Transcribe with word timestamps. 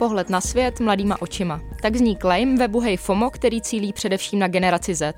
Pohled 0.00 0.30
na 0.30 0.40
svět 0.40 0.80
mladýma 0.80 1.22
očima. 1.22 1.60
Tak 1.82 1.96
zní 1.96 2.16
claim 2.16 2.56
webu 2.56 2.80
Hey 2.80 2.96
FOMO, 2.96 3.30
který 3.30 3.62
cílí 3.62 3.92
především 3.92 4.38
na 4.38 4.48
generaci 4.48 4.94
Z. 4.94 5.14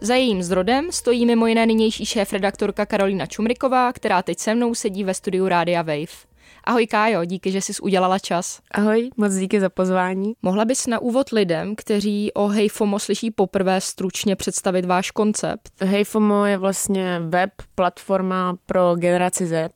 Za 0.00 0.14
jejím 0.14 0.42
zrodem 0.42 0.92
stojí 0.92 1.26
mimo 1.26 1.46
jiné 1.46 1.66
nynější 1.66 2.06
šéf-redaktorka 2.06 2.86
Karolina 2.86 3.26
Čumriková, 3.26 3.92
která 3.92 4.22
teď 4.22 4.38
se 4.38 4.54
mnou 4.54 4.74
sedí 4.74 5.04
ve 5.04 5.14
studiu 5.14 5.48
Rádia 5.48 5.82
Wave. 5.82 6.26
Ahoj 6.64 6.86
Kájo, 6.86 7.24
díky, 7.24 7.52
že 7.52 7.60
jsi 7.60 7.72
udělala 7.82 8.18
čas. 8.18 8.60
Ahoj, 8.70 9.10
moc 9.16 9.34
díky 9.34 9.60
za 9.60 9.68
pozvání. 9.68 10.32
Mohla 10.42 10.64
bys 10.64 10.86
na 10.86 10.98
úvod 10.98 11.30
lidem, 11.32 11.76
kteří 11.76 12.32
o 12.32 12.48
HeyFomo 12.48 12.98
slyší 12.98 13.30
poprvé, 13.30 13.80
stručně 13.80 14.36
představit 14.36 14.84
váš 14.84 15.10
koncept? 15.10 15.70
HeyFomo 15.80 16.46
je 16.46 16.58
vlastně 16.58 17.20
web, 17.20 17.50
platforma 17.74 18.56
pro 18.66 18.94
generaci 18.96 19.46
Z 19.46 19.70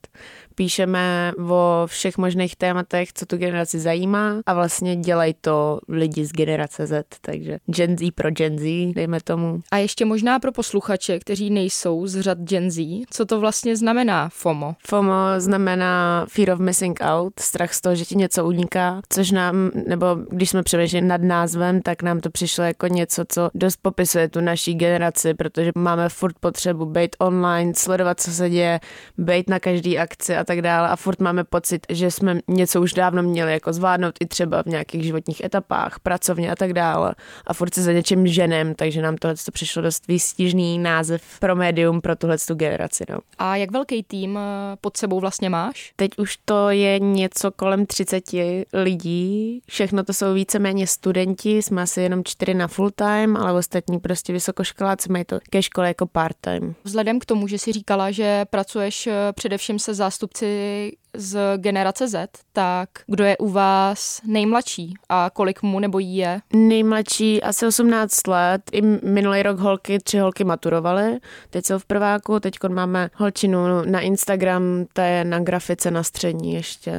píšeme 0.61 1.33
o 1.49 1.83
všech 1.87 2.19
možných 2.19 2.57
tématech, 2.57 3.13
co 3.13 3.27
tu 3.27 3.37
generaci 3.37 3.79
zajímá 3.79 4.41
a 4.47 4.55
vlastně 4.55 4.97
dělají 4.97 5.35
to 5.41 5.81
lidi 5.89 6.25
z 6.25 6.33
generace 6.33 6.87
Z, 6.87 7.07
takže 7.21 7.59
Gen 7.67 7.99
Z 7.99 8.11
pro 8.11 8.31
Gen 8.31 8.59
Z, 8.59 8.93
dejme 8.95 9.21
tomu. 9.25 9.61
A 9.71 9.77
ještě 9.77 10.05
možná 10.05 10.39
pro 10.39 10.53
posluchače, 10.53 11.19
kteří 11.19 11.51
nejsou 11.51 12.07
z 12.07 12.21
řad 12.21 12.39
Gen 12.39 12.71
Z, 12.71 13.05
co 13.11 13.27
to 13.27 13.41
vlastně 13.41 13.77
znamená 13.77 14.29
FOMO? 14.29 14.75
FOMO 14.87 15.13
znamená 15.39 16.27
Fear 16.29 16.51
of 16.51 16.59
Missing 16.59 16.99
Out, 17.01 17.33
strach 17.41 17.75
z 17.75 17.81
toho, 17.81 17.95
že 17.95 18.05
ti 18.05 18.17
něco 18.17 18.47
uniká, 18.47 19.01
což 19.09 19.31
nám, 19.31 19.71
nebo 19.87 20.07
když 20.31 20.51
jsme 20.51 20.63
přemýšleli 20.63 21.07
nad 21.07 21.23
názvem, 21.23 21.83
tak 21.83 22.03
nám 22.03 22.21
to 22.21 22.31
přišlo 22.31 22.65
jako 22.65 22.87
něco, 22.87 23.25
co 23.29 23.51
dost 23.55 23.79
popisuje 23.83 24.29
tu 24.29 24.41
naší 24.41 24.75
generaci, 24.75 25.35
protože 25.35 25.71
máme 25.75 26.09
furt 26.09 26.39
potřebu 26.41 26.87
být 26.87 27.17
online, 27.19 27.73
sledovat, 27.77 28.21
co 28.21 28.31
se 28.31 28.51
děje, 28.51 28.81
být 29.19 29.51
na 29.51 29.61
každý 29.61 29.99
akci 29.99 30.37
a 30.37 30.50
tak 30.51 30.63
dále 30.63 30.89
a 30.89 30.97
furt 30.97 31.21
máme 31.21 31.45
pocit, 31.45 31.87
že 31.89 32.11
jsme 32.11 32.39
něco 32.49 32.83
už 32.83 32.93
dávno 32.93 33.23
měli 33.23 33.53
jako 33.53 33.73
zvládnout 33.73 34.15
i 34.21 34.27
třeba 34.27 34.63
v 34.63 34.67
nějakých 34.67 35.05
životních 35.05 35.45
etapách, 35.45 36.01
pracovně 36.03 36.53
a 36.53 36.57
tak 36.57 36.73
dále 36.73 37.15
a 37.47 37.55
furt 37.55 37.75
se 37.75 37.83
za 37.83 37.93
něčím 37.93 38.27
ženem, 38.27 38.75
takže 38.75 39.03
nám 39.03 39.17
tohle 39.17 39.35
to 39.45 39.53
přišlo 39.53 39.83
dost 39.83 40.09
výstižný 40.09 40.79
název 40.79 41.23
pro 41.41 41.57
médium 41.57 42.01
pro 42.01 42.17
tuhle 42.17 42.37
generaci. 42.55 43.05
No. 43.11 43.19
A 43.39 43.57
jak 43.57 43.71
velký 43.71 44.03
tým 44.03 44.39
eh, 44.39 44.77
pod 44.81 44.97
sebou 44.97 45.21
vlastně 45.21 45.51
máš? 45.51 45.93
Teď 45.97 46.11
už 46.19 46.37
to 46.45 46.71
je 46.71 46.99
něco 46.99 47.51
kolem 47.51 47.87
30 47.87 48.25
lidí, 48.73 49.63
všechno 49.69 50.05
to 50.05 50.13
jsou 50.13 50.35
víceméně 50.35 50.87
studenti, 50.87 51.63
jsme 51.63 51.83
asi 51.83 52.01
jenom 52.01 52.25
čtyři 52.25 52.55
na 52.55 52.69
full 52.69 52.91
time, 52.91 53.37
ale 53.37 53.53
ostatní 53.53 54.01
prostě 54.01 54.33
vysokoškoláci 54.33 55.13
mají 55.13 55.25
to 55.25 55.39
ke 55.51 55.63
škole 55.63 55.89
jako 55.89 56.07
part 56.07 56.37
time. 56.41 56.75
Vzhledem 56.85 57.19
k 57.19 57.25
tomu, 57.25 57.49
že 57.49 57.59
si 57.59 57.73
říkala, 57.73 58.11
že 58.11 58.45
pracuješ 58.51 59.07
eh, 59.07 59.33
především 59.33 59.79
se 59.79 59.95
zástupci 59.95 60.30
zástupci 60.31 60.93
z 61.15 61.39
generace 61.57 62.09
Z, 62.09 62.31
tak 62.53 62.89
kdo 63.07 63.25
je 63.25 63.37
u 63.37 63.49
vás 63.49 64.21
nejmladší 64.27 64.95
a 65.09 65.31
kolik 65.33 65.63
mu 65.63 65.81
nebo 65.81 65.99
jí 65.99 66.17
je? 66.17 66.41
Nejmladší 66.53 67.43
asi 67.43 67.67
18 67.67 68.27
let. 68.27 68.63
I 68.73 68.83
minulý 69.07 69.43
rok 69.43 69.59
holky, 69.59 69.99
tři 69.99 70.19
holky 70.19 70.45
maturovaly. 70.45 71.19
Teď 71.51 71.67
jsou 71.67 71.79
v 71.79 71.85
prváku, 71.85 72.41
teď 72.41 72.59
máme 72.69 73.11
holčinu 73.15 73.59
na 73.85 74.01
Instagram, 74.01 74.87
ta 74.93 75.05
je 75.05 75.25
na 75.25 75.41
grafice 75.41 75.91
na 75.91 76.03
střední 76.03 76.55
ještě, 76.55 76.93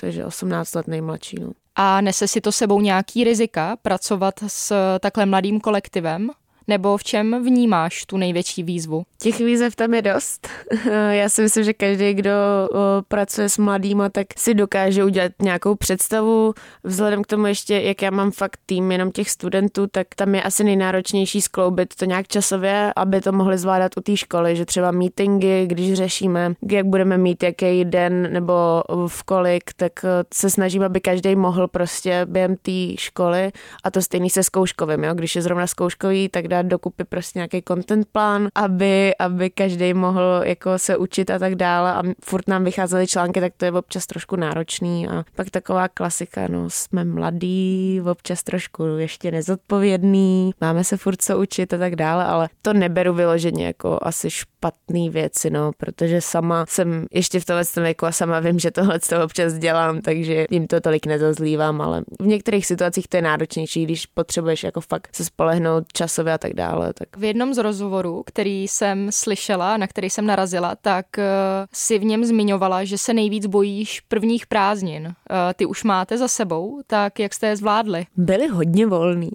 takže 0.00 0.24
18 0.24 0.74
let 0.74 0.86
nejmladší. 0.86 1.36
No. 1.40 1.52
A 1.76 2.00
nese 2.00 2.28
si 2.28 2.40
to 2.40 2.52
sebou 2.52 2.80
nějaký 2.80 3.24
rizika 3.24 3.76
pracovat 3.82 4.34
s 4.46 4.72
takhle 5.00 5.26
mladým 5.26 5.60
kolektivem? 5.60 6.30
Nebo 6.68 6.96
v 6.96 7.04
čem 7.04 7.44
vnímáš 7.44 8.04
tu 8.06 8.16
největší 8.16 8.62
výzvu? 8.62 9.02
Těch 9.18 9.38
výzev 9.38 9.76
tam 9.76 9.94
je 9.94 10.02
dost. 10.02 10.48
Já 11.10 11.28
si 11.28 11.42
myslím, 11.42 11.64
že 11.64 11.72
každý, 11.72 12.14
kdo 12.14 12.30
pracuje 13.08 13.48
s 13.48 13.58
mladýma, 13.58 14.08
tak 14.08 14.26
si 14.36 14.54
dokáže 14.54 15.04
udělat 15.04 15.32
nějakou 15.42 15.74
představu. 15.74 16.54
Vzhledem 16.84 17.22
k 17.22 17.26
tomu 17.26 17.46
ještě, 17.46 17.80
jak 17.80 18.02
já 18.02 18.10
mám 18.10 18.30
fakt 18.30 18.58
tým 18.66 18.92
jenom 18.92 19.10
těch 19.12 19.30
studentů, 19.30 19.86
tak 19.86 20.06
tam 20.16 20.34
je 20.34 20.42
asi 20.42 20.64
nejnáročnější 20.64 21.40
skloubit 21.40 21.94
to 21.94 22.04
nějak 22.04 22.28
časově, 22.28 22.92
aby 22.96 23.20
to 23.20 23.32
mohli 23.32 23.58
zvládat 23.58 23.92
u 23.96 24.00
té 24.00 24.16
školy, 24.16 24.56
že 24.56 24.64
třeba 24.64 24.90
meetingy, 24.90 25.66
když 25.66 25.94
řešíme, 25.94 26.54
jak 26.70 26.86
budeme 26.86 27.18
mít 27.18 27.42
jaký 27.42 27.84
den 27.84 28.32
nebo 28.32 28.82
v 29.06 29.22
kolik, 29.22 29.70
tak 29.76 29.92
e, 30.04 30.08
se 30.34 30.50
snažím, 30.50 30.82
aby 30.82 31.00
každý 31.00 31.36
mohl 31.36 31.68
prostě 31.68 32.26
během 32.28 32.56
té 32.56 32.96
školy 32.98 33.52
a 33.84 33.90
to 33.90 34.02
stejný 34.02 34.30
se 34.30 34.42
zkouškovým, 34.42 35.04
jo? 35.04 35.14
když 35.14 35.36
je 35.36 35.42
zrovna 35.42 35.66
zkouškový, 35.66 36.28
tak 36.28 36.48
dát 36.56 36.66
dokupy 36.66 37.04
prostě 37.04 37.38
nějaký 37.38 37.62
content 37.68 38.08
plán, 38.12 38.48
aby, 38.54 39.16
aby 39.18 39.50
každý 39.50 39.94
mohl 39.94 40.40
jako 40.44 40.78
se 40.78 40.96
učit 40.96 41.30
a 41.30 41.38
tak 41.38 41.54
dále 41.54 41.92
a 41.92 42.02
furt 42.24 42.48
nám 42.48 42.64
vycházely 42.64 43.06
články, 43.06 43.40
tak 43.40 43.52
to 43.56 43.64
je 43.64 43.72
občas 43.72 44.06
trošku 44.06 44.36
náročný. 44.36 45.08
A 45.08 45.24
pak 45.34 45.50
taková 45.50 45.88
klasika, 45.88 46.48
no 46.48 46.70
jsme 46.70 47.04
mladí, 47.04 48.00
občas 48.10 48.42
trošku 48.42 48.84
ještě 48.84 49.30
nezodpovědný, 49.30 50.50
máme 50.60 50.84
se 50.84 50.96
furt 50.96 51.22
co 51.22 51.38
učit 51.38 51.74
a 51.74 51.78
tak 51.78 51.96
dále, 51.96 52.24
ale 52.24 52.48
to 52.62 52.72
neberu 52.72 53.14
vyloženě 53.14 53.66
jako 53.66 53.98
asi 54.02 54.30
špatný 54.30 55.10
věci, 55.10 55.50
no, 55.50 55.70
protože 55.76 56.20
sama 56.20 56.64
jsem 56.68 57.06
ještě 57.10 57.40
v 57.40 57.44
tomhle 57.44 57.64
věku 57.76 58.06
a 58.06 58.12
sama 58.12 58.40
vím, 58.40 58.58
že 58.58 58.70
tohle 58.70 59.00
to 59.00 59.24
občas 59.24 59.54
dělám, 59.54 60.00
takže 60.00 60.46
jim 60.50 60.66
to 60.66 60.80
tolik 60.80 61.06
nezazlívám, 61.06 61.80
ale 61.80 62.02
v 62.20 62.26
některých 62.26 62.66
situacích 62.66 63.08
to 63.08 63.16
je 63.16 63.22
náročnější, 63.22 63.84
když 63.84 64.06
potřebuješ 64.06 64.64
jako 64.64 64.80
fakt 64.80 65.08
se 65.12 65.24
spolehnout 65.24 65.84
časově 65.92 66.32
a 66.32 66.38
tak 66.38 66.45
dále. 66.54 66.92
Tak. 66.92 67.16
V 67.16 67.24
jednom 67.24 67.54
z 67.54 67.58
rozhovorů, 67.58 68.22
který 68.26 68.68
jsem 68.68 69.12
slyšela, 69.12 69.76
na 69.76 69.86
který 69.86 70.10
jsem 70.10 70.26
narazila, 70.26 70.74
tak 70.80 71.06
uh, 71.18 71.24
si 71.72 71.98
v 71.98 72.04
něm 72.04 72.24
zmiňovala, 72.24 72.84
že 72.84 72.98
se 72.98 73.14
nejvíc 73.14 73.46
bojíš 73.46 74.00
prvních 74.00 74.46
prázdnin. 74.46 75.06
Uh, 75.06 75.12
ty 75.56 75.66
už 75.66 75.84
máte 75.84 76.18
za 76.18 76.28
sebou, 76.28 76.80
tak 76.86 77.18
jak 77.18 77.34
jste 77.34 77.46
je 77.46 77.56
zvládli? 77.56 78.06
Byli 78.16 78.46
hodně 78.46 78.86
volný, 78.86 79.30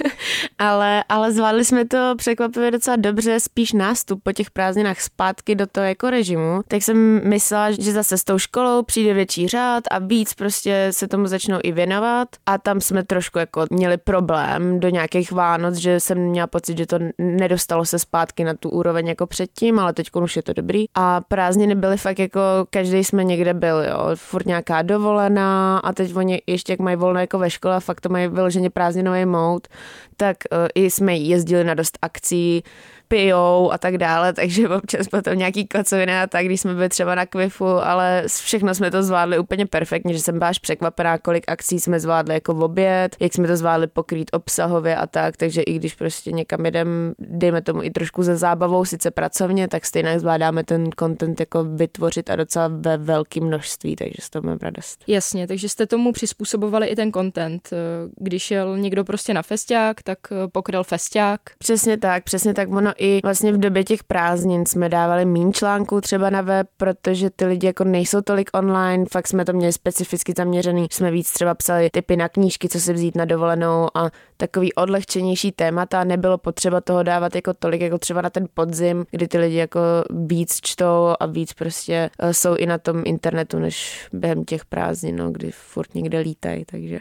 ale, 0.58 1.04
ale 1.08 1.32
zvládli 1.32 1.64
jsme 1.64 1.84
to 1.84 2.14
překvapivě 2.16 2.70
docela 2.70 2.96
dobře, 2.96 3.40
spíš 3.40 3.72
nástup 3.72 4.20
po 4.22 4.32
těch 4.32 4.50
prázdninách 4.50 5.00
zpátky 5.00 5.54
do 5.54 5.66
toho 5.66 5.86
jako 5.86 6.10
režimu. 6.10 6.60
Tak 6.68 6.82
jsem 6.82 7.28
myslela, 7.28 7.70
že 7.70 7.92
zase 7.92 8.18
s 8.18 8.24
tou 8.24 8.38
školou 8.38 8.82
přijde 8.82 9.14
větší 9.14 9.48
řád 9.48 9.84
a 9.90 9.98
víc 9.98 10.34
prostě 10.34 10.88
se 10.90 11.08
tomu 11.08 11.26
začnou 11.26 11.58
i 11.62 11.72
věnovat 11.72 12.28
a 12.46 12.58
tam 12.58 12.80
jsme 12.80 13.04
trošku 13.04 13.38
jako 13.38 13.66
měli 13.70 13.96
problém 13.96 14.80
do 14.80 14.88
nějakých 14.88 15.32
Vánoc, 15.32 15.74
že 15.74 16.00
jsem 16.00 16.18
měla 16.18 16.46
pocit, 16.50 16.78
že 16.78 16.86
to 16.86 16.98
nedostalo 17.18 17.84
se 17.84 17.98
zpátky 17.98 18.44
na 18.44 18.54
tu 18.54 18.70
úroveň 18.70 19.08
jako 19.08 19.26
předtím, 19.26 19.78
ale 19.78 19.92
teď 19.92 20.08
už 20.22 20.36
je 20.36 20.42
to 20.42 20.52
dobrý. 20.52 20.84
A 20.94 21.20
prázdniny 21.20 21.74
byly 21.74 21.96
fakt 21.96 22.18
jako, 22.18 22.40
každý 22.70 23.04
jsme 23.04 23.24
někde 23.24 23.54
byl, 23.54 23.84
jo, 23.84 24.10
furt 24.14 24.46
nějaká 24.46 24.82
dovolená 24.82 25.78
a 25.78 25.92
teď 25.92 26.16
oni 26.16 26.42
ještě 26.46 26.72
jak 26.72 26.80
mají 26.80 26.96
volno 26.96 27.20
jako 27.20 27.38
ve 27.38 27.50
škole, 27.50 27.80
fakt 27.80 28.00
to 28.00 28.08
mají 28.08 28.28
vyloženě 28.28 28.70
prázdninový 28.70 29.26
mout, 29.26 29.68
tak 30.16 30.36
uh, 30.52 30.58
i 30.74 30.90
jsme 30.90 31.16
jezdili 31.16 31.64
na 31.64 31.74
dost 31.74 31.98
akcí, 32.02 32.62
pijou 33.10 33.72
a 33.72 33.78
tak 33.78 33.98
dále, 33.98 34.32
takže 34.32 34.68
občas 34.68 35.08
potom 35.08 35.38
nějaký 35.38 35.66
kocoviny 35.66 36.18
a 36.18 36.26
tak, 36.26 36.46
když 36.46 36.60
jsme 36.60 36.74
byli 36.74 36.88
třeba 36.88 37.14
na 37.14 37.26
kvifu, 37.26 37.66
ale 37.66 38.24
všechno 38.26 38.74
jsme 38.74 38.90
to 38.90 39.02
zvládli 39.02 39.38
úplně 39.38 39.66
perfektně, 39.66 40.14
že 40.14 40.20
jsem 40.20 40.38
byla 40.38 40.50
až 40.50 40.58
překvapená, 40.58 41.18
kolik 41.18 41.44
akcí 41.48 41.80
jsme 41.80 42.00
zvládli 42.00 42.34
jako 42.34 42.54
v 42.54 42.62
oběd, 42.62 43.16
jak 43.20 43.34
jsme 43.34 43.48
to 43.48 43.56
zvládli 43.56 43.86
pokrýt 43.86 44.30
obsahově 44.32 44.96
a 44.96 45.06
tak, 45.06 45.36
takže 45.36 45.62
i 45.62 45.74
když 45.74 45.94
prostě 45.94 46.32
někam 46.32 46.64
jedem, 46.64 47.12
dejme 47.18 47.62
tomu 47.62 47.82
i 47.82 47.90
trošku 47.90 48.22
ze 48.22 48.36
zábavou, 48.36 48.84
sice 48.84 49.10
pracovně, 49.10 49.68
tak 49.68 49.86
stejně 49.86 50.20
zvládáme 50.20 50.64
ten 50.64 50.90
content 50.98 51.40
jako 51.40 51.64
vytvořit 51.64 52.30
a 52.30 52.36
docela 52.36 52.68
ve 52.68 52.96
velkém 52.96 53.44
množství, 53.44 53.96
takže 53.96 54.16
s 54.20 54.30
toho 54.30 54.42
mám 54.42 54.58
radost. 54.62 55.04
Jasně, 55.06 55.46
takže 55.46 55.68
jste 55.68 55.86
tomu 55.86 56.12
přizpůsobovali 56.12 56.86
i 56.86 56.96
ten 56.96 57.12
content. 57.12 57.70
Když 58.16 58.42
šel 58.42 58.78
někdo 58.78 59.04
prostě 59.04 59.34
na 59.34 59.42
festiák, 59.42 60.02
tak 60.02 60.18
pokryl 60.52 60.84
festiák. 60.84 61.40
Přesně 61.58 61.96
tak, 61.96 62.24
přesně 62.24 62.54
tak. 62.54 62.72
Ono 62.72 62.92
i 63.00 63.20
vlastně 63.24 63.52
v 63.52 63.58
době 63.58 63.84
těch 63.84 64.04
prázdnin 64.04 64.66
jsme 64.66 64.88
dávali 64.88 65.24
méně 65.24 65.52
článků 65.52 66.00
třeba 66.00 66.30
na 66.30 66.40
web, 66.40 66.68
protože 66.76 67.30
ty 67.30 67.44
lidi 67.46 67.66
jako 67.66 67.84
nejsou 67.84 68.20
tolik 68.20 68.50
online, 68.54 69.04
fakt 69.12 69.28
jsme 69.28 69.44
to 69.44 69.52
měli 69.52 69.72
specificky 69.72 70.32
zaměřený, 70.36 70.86
jsme 70.90 71.10
víc 71.10 71.32
třeba 71.32 71.54
psali 71.54 71.90
typy 71.90 72.16
na 72.16 72.28
knížky, 72.28 72.68
co 72.68 72.80
si 72.80 72.92
vzít 72.92 73.16
na 73.16 73.24
dovolenou 73.24 73.88
a 73.94 74.10
takový 74.36 74.72
odlehčenější 74.72 75.52
témata, 75.52 76.04
nebylo 76.04 76.38
potřeba 76.38 76.80
toho 76.80 77.02
dávat 77.02 77.34
jako 77.34 77.54
tolik, 77.54 77.80
jako 77.80 77.98
třeba 77.98 78.22
na 78.22 78.30
ten 78.30 78.46
podzim, 78.54 79.04
kdy 79.10 79.28
ty 79.28 79.38
lidi 79.38 79.56
jako 79.56 79.80
víc 80.10 80.58
čtou 80.62 81.14
a 81.20 81.26
víc 81.26 81.52
prostě 81.52 82.10
eh, 82.18 82.34
jsou 82.34 82.54
i 82.54 82.66
na 82.66 82.78
tom 82.78 83.02
internetu, 83.06 83.58
než 83.58 84.08
během 84.12 84.44
těch 84.44 84.64
prázdnin, 84.64 85.16
no, 85.16 85.30
kdy 85.30 85.50
furt 85.50 85.94
někde 85.94 86.18
lítají, 86.18 86.64
takže. 86.64 86.98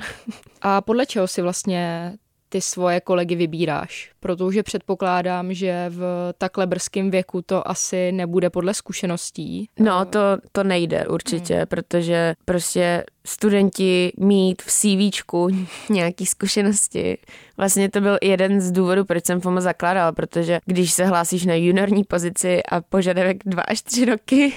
A 0.62 0.81
podle 0.81 1.06
čeho 1.06 1.28
si 1.28 1.42
vlastně 1.42 2.13
ty 2.50 2.62
svoje 2.62 3.01
kolegy 3.01 3.36
vybíráš, 3.36 4.12
protože 4.19 4.63
předpokládám, 4.63 5.54
že 5.54 5.86
v 5.90 6.34
takhle 6.38 6.68
brzkém 6.68 7.12
věku 7.12 7.42
to 7.42 7.68
asi 7.68 8.12
nebude 8.12 8.50
podle 8.50 8.74
zkušeností. 8.74 9.69
No, 9.80 10.06
to, 10.06 10.19
to 10.51 10.63
nejde 10.63 11.07
určitě, 11.07 11.56
hmm. 11.56 11.66
protože 11.68 12.34
prostě 12.46 13.04
studenti 13.30 14.12
mít 14.18 14.62
v 14.62 14.68
CVčku 14.68 15.48
nějaký 15.90 16.26
zkušenosti. 16.26 17.18
Vlastně 17.58 17.90
to 17.90 18.02
byl 18.02 18.18
jeden 18.22 18.62
z 18.62 18.72
důvodů, 18.72 19.06
proč 19.06 19.26
jsem 19.26 19.42
FOMO 19.42 19.62
zakládala, 19.62 20.12
protože 20.12 20.60
když 20.66 20.92
se 20.92 21.06
hlásíš 21.06 21.46
na 21.46 21.56
juniorní 21.56 22.04
pozici 22.04 22.64
a 22.64 22.81
požadavek 22.81 23.38
dva 23.46 23.64
až 23.64 23.81
tři 23.81 24.06
roky 24.06 24.54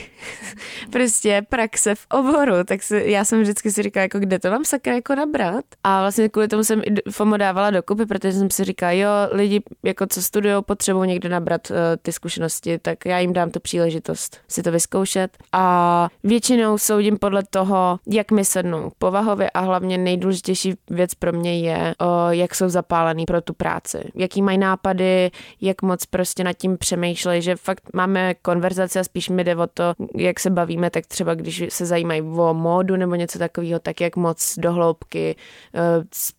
prostě 0.90 1.42
praxe 1.48 1.94
v 1.94 2.06
oboru, 2.10 2.64
tak 2.64 2.82
si, 2.82 3.02
já 3.06 3.24
jsem 3.24 3.42
vždycky 3.42 3.72
si 3.72 3.82
říkala, 3.82 4.02
jako 4.02 4.18
kde 4.18 4.38
to 4.38 4.50
mám 4.50 4.64
sakra 4.64 4.94
jako 4.94 5.14
nabrat. 5.14 5.64
A 5.84 6.00
vlastně 6.00 6.28
kvůli 6.28 6.48
tomu 6.48 6.64
jsem 6.64 6.80
i 6.80 7.10
FOMO 7.10 7.36
dávala 7.36 7.70
dokupy, 7.70 8.06
protože 8.06 8.32
jsem 8.32 8.50
si 8.50 8.64
říkala, 8.64 8.92
jo, 8.92 9.08
lidi 9.30 9.62
jako 9.82 10.06
co 10.06 10.22
studují, 10.22 10.54
potřebují 10.66 11.08
někde 11.08 11.28
nabrat 11.28 11.70
uh, 11.70 11.76
ty 12.02 12.12
zkušenosti, 12.12 12.78
tak 12.78 13.04
já 13.04 13.18
jim 13.18 13.32
dám 13.32 13.50
tu 13.50 13.60
příležitost 13.60 14.40
si 14.48 14.62
to 14.62 14.72
vyzkoušet. 14.72 15.38
A 15.52 16.08
většinou 16.24 16.78
soudím 16.78 17.18
podle 17.18 17.42
toho, 17.50 17.98
jak 18.06 18.30
mi 18.30 18.44
sednou 18.62 18.90
povahově 18.98 19.50
a 19.50 19.60
hlavně 19.60 19.98
nejdůležitější 19.98 20.74
věc 20.90 21.14
pro 21.14 21.32
mě 21.32 21.60
je, 21.60 21.94
o, 22.00 22.30
jak 22.30 22.54
jsou 22.54 22.68
zapálený 22.68 23.24
pro 23.24 23.40
tu 23.40 23.54
práci, 23.54 23.98
jaký 24.14 24.42
mají 24.42 24.58
nápady, 24.58 25.30
jak 25.60 25.82
moc 25.82 26.06
prostě 26.06 26.44
nad 26.44 26.52
tím 26.52 26.78
přemýšlej, 26.78 27.42
že 27.42 27.56
fakt 27.56 27.82
máme 27.94 28.34
konverzace 28.34 29.00
a 29.00 29.04
spíš 29.04 29.28
mi 29.28 29.44
jde 29.44 29.56
o 29.56 29.66
to, 29.66 29.94
jak 30.16 30.40
se 30.40 30.50
bavíme, 30.50 30.90
tak 30.90 31.06
třeba 31.06 31.34
když 31.34 31.64
se 31.68 31.86
zajímají 31.86 32.22
o 32.22 32.54
módu 32.54 32.96
nebo 32.96 33.14
něco 33.14 33.38
takového, 33.38 33.80
tak 33.80 34.00
jak 34.00 34.16
moc 34.16 34.58
dohloubky 34.58 35.36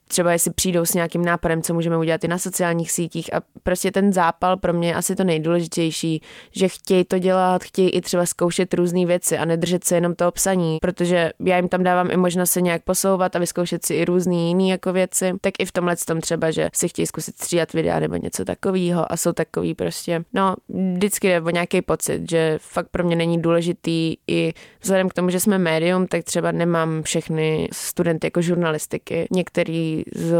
třeba 0.08 0.32
jestli 0.32 0.52
přijdou 0.52 0.86
s 0.86 0.94
nějakým 0.94 1.26
nápadem, 1.26 1.62
co 1.62 1.74
můžeme 1.74 1.98
udělat 1.98 2.24
i 2.24 2.28
na 2.28 2.38
sociálních 2.38 2.92
sítích 2.92 3.34
a 3.34 3.42
prostě 3.64 3.92
ten 3.92 4.14
zápal 4.14 4.58
pro 4.58 4.74
mě 4.74 4.88
je 4.88 4.96
asi 4.96 5.16
to 5.16 5.24
nejdůležitější, 5.24 6.22
že 6.52 6.68
chtějí 6.68 7.04
to 7.04 7.20
dělat, 7.20 7.64
chtějí 7.64 7.90
i 7.90 8.02
třeba 8.02 8.26
zkoušet 8.26 8.74
různé 8.74 9.06
věci 9.06 9.38
a 9.38 9.46
nedržet 9.46 9.84
se 9.84 9.96
jenom 9.96 10.16
toho 10.16 10.32
psaní, 10.32 10.78
protože 10.82 11.32
já 11.40 11.58
jim 11.58 11.68
tam 11.68 11.84
dávám 11.84 12.12
i 12.12 12.18
možnost 12.18 12.52
se 12.52 12.62
nějak 12.62 12.84
posouvat 12.84 13.36
a 13.36 13.40
vyzkoušet 13.40 13.86
si 13.86 13.94
i 13.94 14.06
různé 14.06 14.36
jiné 14.36 14.68
jako 14.68 14.94
věci, 14.94 15.34
tak 15.42 15.54
i 15.60 15.66
v 15.66 15.72
tomhle 15.72 15.96
tom 15.96 16.22
třeba, 16.22 16.52
že 16.52 16.70
si 16.74 16.88
chtějí 16.90 17.08
zkusit 17.08 17.36
střídat 17.36 17.74
videa 17.74 18.00
nebo 18.00 18.16
něco 18.16 18.46
takového 18.46 19.12
a 19.12 19.18
jsou 19.18 19.32
takový 19.32 19.74
prostě, 19.74 20.24
no 20.34 20.56
vždycky 20.94 21.28
jde 21.28 21.42
o 21.42 21.50
nějaký 21.50 21.82
pocit, 21.82 22.30
že 22.30 22.60
fakt 22.62 22.88
pro 22.92 23.04
mě 23.04 23.16
není 23.16 23.42
důležitý 23.42 24.16
i 24.28 24.54
vzhledem 24.82 25.10
k 25.10 25.14
tomu, 25.14 25.30
že 25.30 25.40
jsme 25.40 25.58
médium, 25.58 26.08
tak 26.08 26.24
třeba 26.24 26.52
nemám 26.52 27.04
všechny 27.04 27.68
studenty 27.72 28.28
jako 28.28 28.42
žurnalistiky. 28.42 29.28
Některý 29.32 29.93
z 30.16 30.36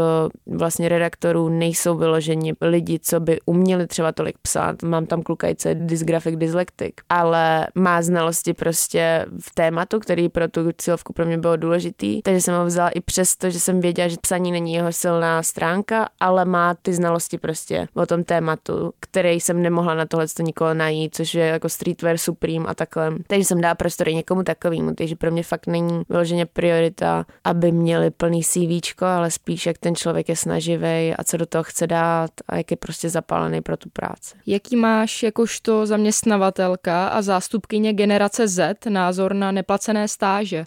vlastně 0.46 0.88
redaktorů 0.88 1.48
nejsou 1.48 1.96
vyloženi 1.96 2.54
lidi, 2.60 2.98
co 2.98 3.20
by 3.20 3.38
uměli 3.46 3.86
třeba 3.86 4.12
tolik 4.12 4.38
psát. 4.42 4.82
Mám 4.82 5.06
tam 5.06 5.22
klukajce 5.22 5.74
dysgrafik, 5.74 6.36
dyslektik, 6.36 7.00
ale 7.08 7.66
má 7.74 8.02
znalosti 8.02 8.54
prostě 8.54 9.26
v 9.40 9.54
tématu, 9.54 10.00
který 10.00 10.28
pro 10.28 10.48
tu 10.48 10.60
cílovku 10.78 11.12
pro 11.12 11.26
mě 11.26 11.38
bylo 11.38 11.56
důležitý. 11.56 12.22
Takže 12.22 12.40
jsem 12.40 12.54
ho 12.54 12.64
vzala 12.64 12.88
i 12.88 13.00
přesto, 13.00 13.50
že 13.50 13.60
jsem 13.60 13.80
věděla, 13.80 14.08
že 14.08 14.16
psaní 14.20 14.52
není 14.52 14.74
jeho 14.74 14.92
silná 14.92 15.42
stránka, 15.42 16.08
ale 16.20 16.44
má 16.44 16.74
ty 16.74 16.92
znalosti 16.92 17.38
prostě 17.38 17.88
o 17.94 18.06
tom 18.06 18.24
tématu, 18.24 18.92
který 19.00 19.40
jsem 19.40 19.62
nemohla 19.62 19.94
na 19.94 20.06
tohle 20.06 20.26
nikoho 20.42 20.74
najít, 20.74 21.14
což 21.14 21.34
je 21.34 21.46
jako 21.46 21.68
streetwear 21.68 22.18
Supreme 22.18 22.66
a 22.66 22.74
takhle. 22.74 23.12
Takže 23.26 23.44
jsem 23.44 23.60
dala 23.60 23.74
prostor 23.74 24.08
i 24.08 24.14
někomu 24.14 24.42
takovému, 24.42 24.94
takže 24.94 25.16
pro 25.16 25.30
mě 25.30 25.42
fakt 25.42 25.66
není 25.66 26.02
vyloženě 26.08 26.46
priorita, 26.46 27.26
aby 27.44 27.72
měli 27.72 28.10
plný 28.10 28.42
CV, 28.42 29.02
ale 29.02 29.30
spíš 29.44 29.66
jak 29.66 29.78
ten 29.78 29.94
člověk 29.94 30.28
je 30.28 30.36
snaživý 30.36 31.14
a 31.18 31.24
co 31.24 31.36
do 31.36 31.46
toho 31.46 31.64
chce 31.64 31.86
dát 31.86 32.30
a 32.48 32.56
jak 32.56 32.70
je 32.70 32.76
prostě 32.76 33.10
zapálený 33.10 33.60
pro 33.60 33.76
tu 33.76 33.88
práci. 33.90 34.34
Jaký 34.46 34.76
máš 34.76 35.22
jakožto 35.22 35.86
zaměstnavatelka 35.86 37.08
a 37.08 37.22
zástupkyně 37.22 37.92
generace 37.92 38.48
Z 38.48 38.76
názor 38.88 39.34
na 39.34 39.52
neplacené 39.52 40.08
stáže? 40.08 40.64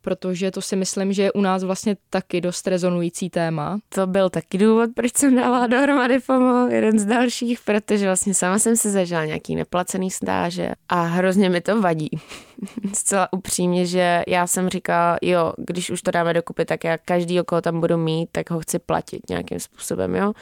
Protože 0.00 0.50
to 0.50 0.62
si 0.62 0.76
myslím, 0.76 1.12
že 1.12 1.22
je 1.22 1.32
u 1.32 1.40
nás 1.40 1.64
vlastně 1.64 1.96
taky 2.10 2.40
dost 2.40 2.66
rezonující 2.66 3.30
téma. 3.30 3.78
To 3.88 4.06
byl 4.06 4.30
taky 4.30 4.58
důvod, 4.58 4.90
proč 4.94 5.16
jsem 5.16 5.36
dávala 5.36 5.66
dohromady 5.66 6.20
FOMO, 6.20 6.66
jeden 6.68 6.98
z 6.98 7.04
dalších, 7.04 7.60
protože 7.60 8.06
vlastně 8.06 8.34
sama 8.34 8.58
jsem 8.58 8.76
se 8.76 8.90
zažila 8.90 9.24
nějaký 9.24 9.54
neplacený 9.54 10.10
stáže 10.10 10.72
a 10.88 11.02
hrozně 11.02 11.50
mi 11.50 11.60
to 11.60 11.80
vadí. 11.80 12.10
Zcela 12.92 13.32
upřímně, 13.32 13.86
že 13.86 14.22
já 14.28 14.46
jsem 14.46 14.68
říkala, 14.68 15.18
jo, 15.22 15.52
když 15.58 15.90
už 15.90 16.02
to 16.02 16.10
dáme 16.10 16.34
dokupy, 16.34 16.64
tak 16.64 16.84
já 16.84 16.98
každý, 16.98 17.40
koho 17.46 17.60
tam 17.60 17.80
budu 17.80 17.96
mít, 17.96 18.28
tak 18.32 18.50
ho 18.50 18.60
chci 18.60 18.78
platit 18.78 19.20
nějakým 19.28 19.60
způsobem, 19.60 20.14
jo 20.14 20.32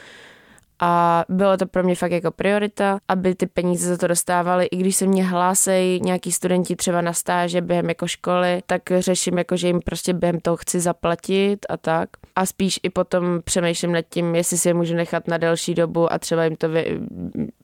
a 0.79 1.25
bylo 1.29 1.57
to 1.57 1.65
pro 1.65 1.83
mě 1.83 1.95
fakt 1.95 2.11
jako 2.11 2.31
priorita, 2.31 2.99
aby 3.07 3.35
ty 3.35 3.47
peníze 3.47 3.89
za 3.89 3.97
to 3.97 4.07
dostávali. 4.07 4.65
I 4.65 4.77
když 4.77 4.95
se 4.95 5.05
mě 5.05 5.23
hlásejí 5.23 6.01
nějaký 6.01 6.31
studenti 6.31 6.75
třeba 6.75 7.01
na 7.01 7.13
stáže 7.13 7.61
během 7.61 7.89
jako 7.89 8.07
školy, 8.07 8.61
tak 8.65 8.81
řeším 8.99 9.37
jako, 9.37 9.57
že 9.57 9.67
jim 9.67 9.79
prostě 9.79 10.13
během 10.13 10.39
toho 10.39 10.57
chci 10.57 10.79
zaplatit 10.79 11.65
a 11.69 11.77
tak. 11.77 12.09
A 12.35 12.45
spíš 12.45 12.79
i 12.83 12.89
potom 12.89 13.41
přemýšlím 13.43 13.91
nad 13.91 14.05
tím, 14.09 14.35
jestli 14.35 14.57
si 14.57 14.67
je 14.67 14.73
můžu 14.73 14.95
nechat 14.95 15.27
na 15.27 15.37
delší 15.37 15.73
dobu 15.73 16.13
a 16.13 16.19
třeba 16.19 16.43
jim 16.43 16.55
to 16.55 16.69
vy, 16.69 16.99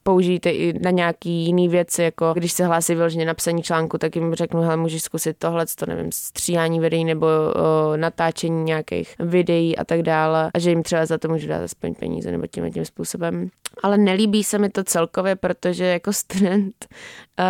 použijte 0.06 0.50
i 0.50 0.78
na 0.82 0.90
nějaký 0.90 1.30
jiný 1.30 1.68
věci, 1.68 2.02
jako 2.02 2.32
když 2.34 2.52
se 2.52 2.66
hlásí 2.66 2.94
vyloženě 2.94 3.24
na 3.24 3.34
psaní 3.34 3.62
článku, 3.62 3.98
tak 3.98 4.16
jim 4.16 4.34
řeknu, 4.34 4.60
hele, 4.60 4.76
můžeš 4.76 5.02
zkusit 5.02 5.36
tohle, 5.38 5.66
to 5.78 5.86
nevím, 5.86 6.12
stříhání 6.12 6.80
videí 6.80 7.04
nebo 7.04 7.26
o, 7.26 7.96
natáčení 7.96 8.64
nějakých 8.64 9.14
videí 9.18 9.76
a 9.78 9.84
tak 9.84 10.02
dále 10.02 10.50
a 10.54 10.58
že 10.58 10.70
jim 10.70 10.82
třeba 10.82 11.06
za 11.06 11.18
to 11.18 11.28
můžu 11.28 11.48
dát 11.48 11.62
aspoň 11.62 11.94
peníze 11.94 12.30
nebo 12.30 12.46
tím 12.46 12.64
a 12.64 12.70
tím 12.70 12.84
způsobem. 12.84 13.48
Ale 13.82 13.98
nelíbí 13.98 14.44
se 14.44 14.58
mi 14.58 14.68
to 14.68 14.84
celkově, 14.84 15.36
protože 15.36 15.84
jako 15.84 16.12
student, 16.12 16.86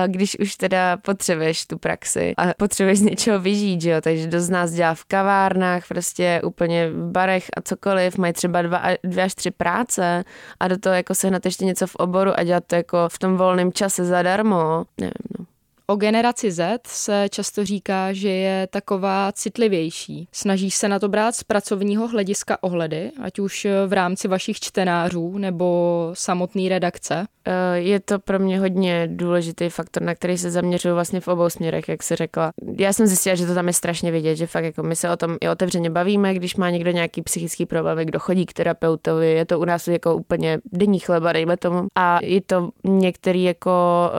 když 0.07 0.39
už 0.39 0.57
teda 0.57 0.97
potřebuješ 0.97 1.67
tu 1.67 1.79
praxi 1.79 2.35
a 2.37 2.55
potřebuješ 2.59 2.99
z 2.99 3.03
něčeho 3.03 3.41
vyžít, 3.41 3.83
že 3.83 3.91
jo, 3.91 4.01
takže 4.01 4.27
dost 4.27 4.49
nás 4.49 4.73
dělá 4.73 4.95
v 4.95 5.05
kavárnách, 5.05 5.89
prostě 5.89 6.41
úplně 6.45 6.91
v 6.91 7.11
barech 7.11 7.47
a 7.57 7.61
cokoliv, 7.61 8.19
mají 8.19 8.33
třeba 8.33 8.63
dva, 8.63 8.83
dvě 9.05 9.25
až 9.25 9.35
tři 9.35 9.51
práce 9.51 10.25
a 10.61 10.69
do 10.69 10.79
toho 10.79 10.95
jako 10.95 11.15
sehnat 11.15 11.45
ještě 11.45 11.65
něco 11.65 11.87
v 11.87 11.95
oboru 11.95 12.31
a 12.37 12.45
dělat 12.47 12.73
jako 12.73 13.09
v 13.09 13.19
tom 13.19 13.37
volném 13.37 13.73
čase 13.73 14.05
zadarmo, 14.05 14.85
nevím, 14.99 15.13
no. 15.39 15.46
O 15.89 15.97
generaci 15.97 16.51
Z 16.51 16.81
se 16.87 17.29
často 17.31 17.65
říká, 17.65 18.13
že 18.13 18.29
je 18.29 18.67
taková 18.67 19.33
citlivější. 19.33 20.29
Snažíš 20.33 20.75
se 20.75 20.89
na 20.89 20.99
to 20.99 21.09
brát 21.09 21.35
z 21.35 21.45
pracovního 21.45 22.09
hlediska 22.09 22.63
ohledy, 22.63 23.11
ať 23.23 23.39
už 23.39 23.67
v 23.87 23.93
rámci 23.93 24.29
vašich 24.29 24.61
čtenářů 24.61 25.39
nebo 25.39 26.11
samotné 26.15 26.69
redakce? 26.69 27.27
Eh, 27.49 27.79
je 27.79 28.01
to 28.01 28.19
pro 28.19 28.39
mě 28.39 28.61
hodně 28.61 29.09
důležitý 29.13 29.69
faktor, 29.69 30.03
na 30.03 30.15
který 30.15 30.39
se 30.39 30.51
zaměřuju 30.51 30.95
vlastně 30.95 31.21
v 31.21 31.29
obou 31.29 31.51
směrech, 31.51 31.89
jak 31.89 32.03
se 32.03 32.17
řekla. 32.17 32.51
Já 32.79 32.93
jsem 32.93 33.07
zjistila, 33.07 33.35
že 33.35 33.47
to 33.47 33.55
tam 33.55 33.67
je 33.67 33.73
strašně 33.73 34.13
vidět, 34.13 34.37
že 34.37 34.47
fakt 34.47 34.65
jako 34.65 34.83
my 34.83 34.97
se 34.97 35.11
o 35.11 35.17
tom 35.17 35.37
i 35.41 35.49
otevřeně 35.49 35.91
bavíme, 35.91 36.35
když 36.35 36.57
má 36.57 36.71
někdo 36.71 36.91
nějaký 36.91 37.23
psychický 37.23 37.67
problém, 37.67 37.99
kdo 37.99 38.19
chodí 38.19 38.47
k 38.47 38.53
terapeutovi, 38.53 39.31
je 39.31 39.47
to 39.47 39.61
u 39.61 39.65
nás 39.65 39.89
jako 39.89 40.15
úplně 40.15 40.59
denní 40.73 40.99
chleba, 40.99 41.33
dejme 41.33 41.57
tomu. 41.57 41.87
A 41.95 42.19
je 42.23 42.41
to 42.41 42.71
některý 42.85 43.45
jako 43.45 43.73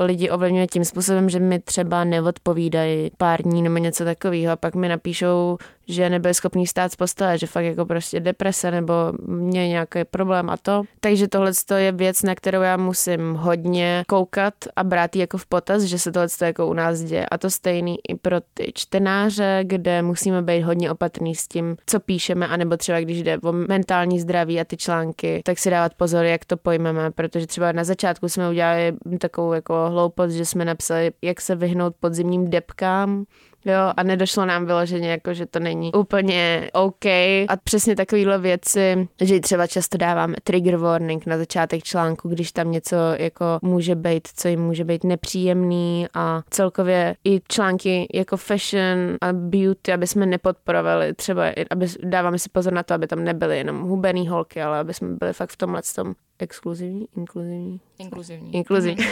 lidi 0.06 0.30
ovlivňuje 0.30 0.68
tím 0.68 0.86
způsobem, 0.86 1.30
že 1.30 1.40
mi 1.58 1.62
třeba 1.62 2.04
neodpovídají 2.04 3.12
pár 3.18 3.42
dní 3.42 3.62
nebo 3.62 3.78
něco 3.78 4.04
takového 4.06 4.54
a 4.54 4.56
pak 4.56 4.76
mi 4.76 4.90
napíšou, 4.90 5.58
že 5.88 6.10
nebyli 6.10 6.34
schopný 6.34 6.68
stát 6.68 6.92
z 6.92 6.96
postele, 6.96 7.38
že 7.38 7.48
fakt 7.48 7.66
jako 7.66 7.86
prostě 7.86 8.20
deprese 8.20 8.72
nebo 8.72 8.94
mě 9.28 9.68
nějaký 9.68 10.00
problém 10.04 10.50
a 10.50 10.58
to. 10.58 10.84
Takže 11.00 11.28
tohle 11.28 11.52
je 11.76 11.92
věc, 11.92 12.24
na 12.24 12.36
kterou 12.36 12.62
já 12.62 12.78
musím 12.78 13.34
hodně 13.34 14.04
koukat 14.08 14.54
a 14.76 14.84
brát 14.84 15.16
jako 15.16 15.38
v 15.38 15.46
potaz, 15.46 15.84
že 15.84 16.00
se 16.00 16.12
tohle 16.12 16.28
jako 16.42 16.68
u 16.68 16.74
nás 16.74 17.00
děje. 17.00 17.26
A 17.26 17.38
to 17.38 17.50
stejný 17.50 17.98
i 18.10 18.16
pro 18.16 18.42
ty 18.54 18.72
čtenáře, 18.76 19.60
kde 19.64 20.02
musíme 20.02 20.42
být 20.42 20.62
hodně 20.62 20.92
opatrní 20.92 21.36
s 21.36 21.48
tím, 21.48 21.78
co 21.86 22.00
píšeme, 22.00 22.48
anebo 22.48 22.78
třeba 22.78 23.00
když 23.00 23.24
jde 23.24 23.38
o 23.38 23.52
mentální 23.52 24.20
zdraví 24.20 24.60
a 24.60 24.64
ty 24.64 24.78
články, 24.78 25.42
tak 25.46 25.60
si 25.60 25.70
dávat 25.70 25.94
pozor, 25.94 26.26
jak 26.26 26.46
to 26.46 26.58
pojmeme, 26.58 27.12
protože 27.12 27.48
třeba 27.48 27.72
na 27.72 27.84
začátku 27.84 28.30
jsme 28.30 28.50
udělali 28.50 28.94
takovou 29.20 29.54
jako 29.54 29.90
hloupost, 29.90 30.32
že 30.32 30.46
jsme 30.46 30.66
napsali, 30.66 31.12
jak 31.22 31.42
se 31.42 31.56
vyhnout 31.56 31.96
podzimním 32.00 32.50
depkám, 32.50 33.26
Jo, 33.66 33.94
a 33.98 34.04
nedošlo 34.04 34.46
nám 34.46 34.66
vyloženě, 34.66 35.10
jako, 35.10 35.34
že 35.34 35.46
to 35.46 35.60
není 35.60 35.94
úplně 35.94 36.70
OK. 36.74 37.06
A 37.06 37.58
přesně 37.64 37.96
takovéhle 37.96 38.40
věci, 38.40 39.08
že 39.22 39.40
třeba 39.40 39.68
často 39.68 39.98
dáváme 39.98 40.36
trigger 40.44 40.78
warning 40.78 41.26
na 41.26 41.38
začátek 41.38 41.84
článku, 41.84 42.30
když 42.30 42.52
tam 42.52 42.72
něco 42.72 42.96
jako 43.18 43.46
může 43.62 43.96
být, 43.96 44.28
co 44.36 44.48
jim 44.48 44.62
může 44.62 44.84
být 44.84 45.04
nepříjemný 45.04 46.08
a 46.14 46.42
celkově 46.50 47.16
i 47.24 47.42
články 47.48 48.08
jako 48.14 48.38
fashion 48.38 49.18
a 49.22 49.34
beauty, 49.34 49.94
aby 49.94 50.08
jsme 50.08 50.26
nepodporovali 50.26 51.14
třeba, 51.14 51.44
aby 51.72 51.88
dáváme 52.04 52.40
si 52.40 52.50
pozor 52.50 52.74
na 52.74 52.84
to, 52.84 52.94
aby 52.94 53.08
tam 53.08 53.24
nebyly 53.24 53.58
jenom 53.58 53.82
hubený 53.82 54.28
holky, 54.28 54.62
ale 54.62 54.80
aby 54.80 54.94
jsme 54.94 55.08
byli 55.08 55.34
fakt 55.34 55.52
v 55.52 55.58
tomhle 55.58 55.82
tom 55.96 56.14
exkluzivní, 56.40 57.08
inkluzivní? 57.18 57.82
Inkluzivní. 58.00 58.56
Inkluzivní. 58.56 59.06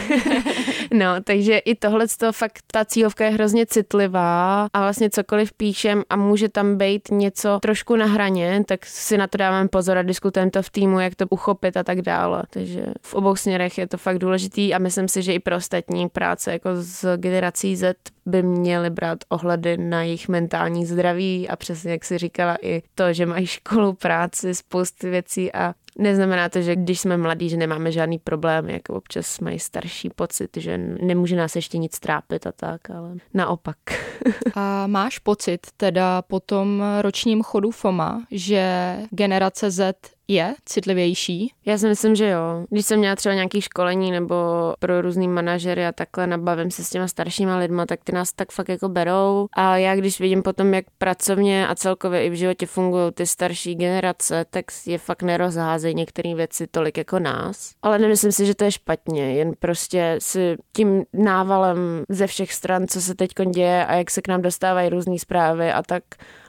no, 0.92 1.06
takže 1.24 1.58
i 1.58 1.74
tohle 1.74 2.06
to 2.18 2.32
fakt, 2.32 2.58
ta 2.66 2.84
cílovka 2.84 3.24
je 3.24 3.30
hrozně 3.30 3.66
citlivá 3.66 4.68
a 4.72 4.80
vlastně 4.80 5.10
cokoliv 5.10 5.52
píšem 5.52 6.02
a 6.10 6.16
může 6.16 6.48
tam 6.48 6.76
být 6.76 7.08
něco 7.10 7.58
trošku 7.62 7.96
na 7.96 8.06
hraně, 8.06 8.64
tak 8.66 8.86
si 8.86 9.18
na 9.18 9.26
to 9.26 9.38
dáváme 9.38 9.68
pozor 9.68 9.98
a 9.98 10.02
diskutujeme 10.02 10.50
to 10.50 10.62
v 10.62 10.70
týmu, 10.70 11.00
jak 11.00 11.14
to 11.14 11.26
uchopit 11.30 11.76
a 11.76 11.82
tak 11.82 12.02
dále. 12.02 12.42
Takže 12.50 12.86
v 13.02 13.14
obou 13.14 13.36
směrech 13.36 13.78
je 13.78 13.86
to 13.86 13.96
fakt 13.96 14.18
důležitý 14.18 14.74
a 14.74 14.78
myslím 14.78 15.08
si, 15.08 15.22
že 15.22 15.32
i 15.32 15.38
pro 15.38 15.56
ostatní 15.56 16.08
práce 16.08 16.52
jako 16.52 16.70
z 16.74 17.16
generací 17.16 17.76
Z 17.76 17.96
by 18.26 18.42
měli 18.42 18.90
brát 18.90 19.18
ohledy 19.28 19.76
na 19.76 20.02
jejich 20.02 20.28
mentální 20.28 20.86
zdraví 20.86 21.48
a 21.48 21.56
přesně 21.56 21.90
jak 21.90 22.04
si 22.04 22.18
říkala 22.18 22.56
i 22.62 22.82
to, 22.94 23.12
že 23.12 23.26
mají 23.26 23.46
školu, 23.46 23.92
práci, 23.92 24.54
spousty 24.54 25.10
věcí 25.10 25.52
a 25.52 25.74
Neznamená 25.98 26.48
to, 26.48 26.62
že 26.62 26.76
když 26.76 27.00
jsme 27.00 27.16
mladí, 27.16 27.48
že 27.48 27.56
nemáme 27.56 27.92
žádný 27.92 28.18
problém, 28.18 28.68
jako 28.68 28.94
občas 28.94 29.40
mají 29.40 29.58
starší 29.58 30.10
pocit, 30.10 30.56
že 30.56 30.78
nemůže 30.78 31.36
nás 31.36 31.56
ještě 31.56 31.78
nic 31.78 31.98
trápit 31.98 32.46
a 32.46 32.52
tak, 32.52 32.90
ale 32.90 33.14
naopak. 33.34 33.76
a 34.54 34.86
máš 34.86 35.18
pocit 35.18 35.66
teda 35.76 36.22
po 36.22 36.40
tom 36.40 36.82
ročním 37.00 37.42
chodu 37.42 37.70
FOMA, 37.70 38.24
že 38.30 38.96
generace 39.10 39.70
Z 39.70 39.96
je 40.28 40.54
citlivější? 40.64 41.52
Já 41.66 41.78
si 41.78 41.88
myslím, 41.88 42.14
že 42.14 42.28
jo. 42.28 42.66
Když 42.70 42.86
jsem 42.86 42.98
měla 42.98 43.16
třeba 43.16 43.34
nějaké 43.34 43.60
školení 43.60 44.10
nebo 44.10 44.34
pro 44.78 45.02
různý 45.02 45.28
manažery 45.28 45.86
a 45.86 45.92
takhle 45.92 46.26
nabavím 46.26 46.70
se 46.70 46.84
s 46.84 46.90
těma 46.90 47.08
staršíma 47.08 47.56
lidma, 47.56 47.86
tak 47.86 48.00
ty 48.04 48.12
nás 48.12 48.32
tak 48.32 48.52
fakt 48.52 48.68
jako 48.68 48.88
berou. 48.88 49.46
A 49.56 49.76
já 49.76 49.96
když 49.96 50.20
vidím 50.20 50.42
potom, 50.42 50.74
jak 50.74 50.84
pracovně 50.98 51.68
a 51.68 51.74
celkově 51.74 52.24
i 52.24 52.30
v 52.30 52.34
životě 52.34 52.66
fungují 52.66 53.12
ty 53.12 53.26
starší 53.26 53.74
generace, 53.74 54.44
tak 54.50 54.64
je 54.86 54.98
fakt 54.98 55.22
nerozházejí 55.22 55.94
některé 55.94 56.34
věci 56.34 56.66
tolik 56.66 56.98
jako 56.98 57.18
nás. 57.18 57.72
Ale 57.82 57.98
nemyslím 57.98 58.32
si, 58.32 58.46
že 58.46 58.54
to 58.54 58.64
je 58.64 58.72
špatně, 58.72 59.34
jen 59.34 59.52
prostě 59.58 60.16
si 60.18 60.56
tím 60.72 61.04
návalem 61.12 62.04
ze 62.08 62.26
všech 62.26 62.52
stran, 62.52 62.86
co 62.88 63.00
se 63.00 63.14
teď 63.14 63.30
děje 63.54 63.86
a 63.86 63.94
jak 63.94 64.10
se 64.10 64.22
k 64.22 64.28
nám 64.28 64.42
dostávají 64.42 64.88
různé 64.88 65.18
zprávy 65.18 65.72
a 65.72 65.82
tak 65.82 66.02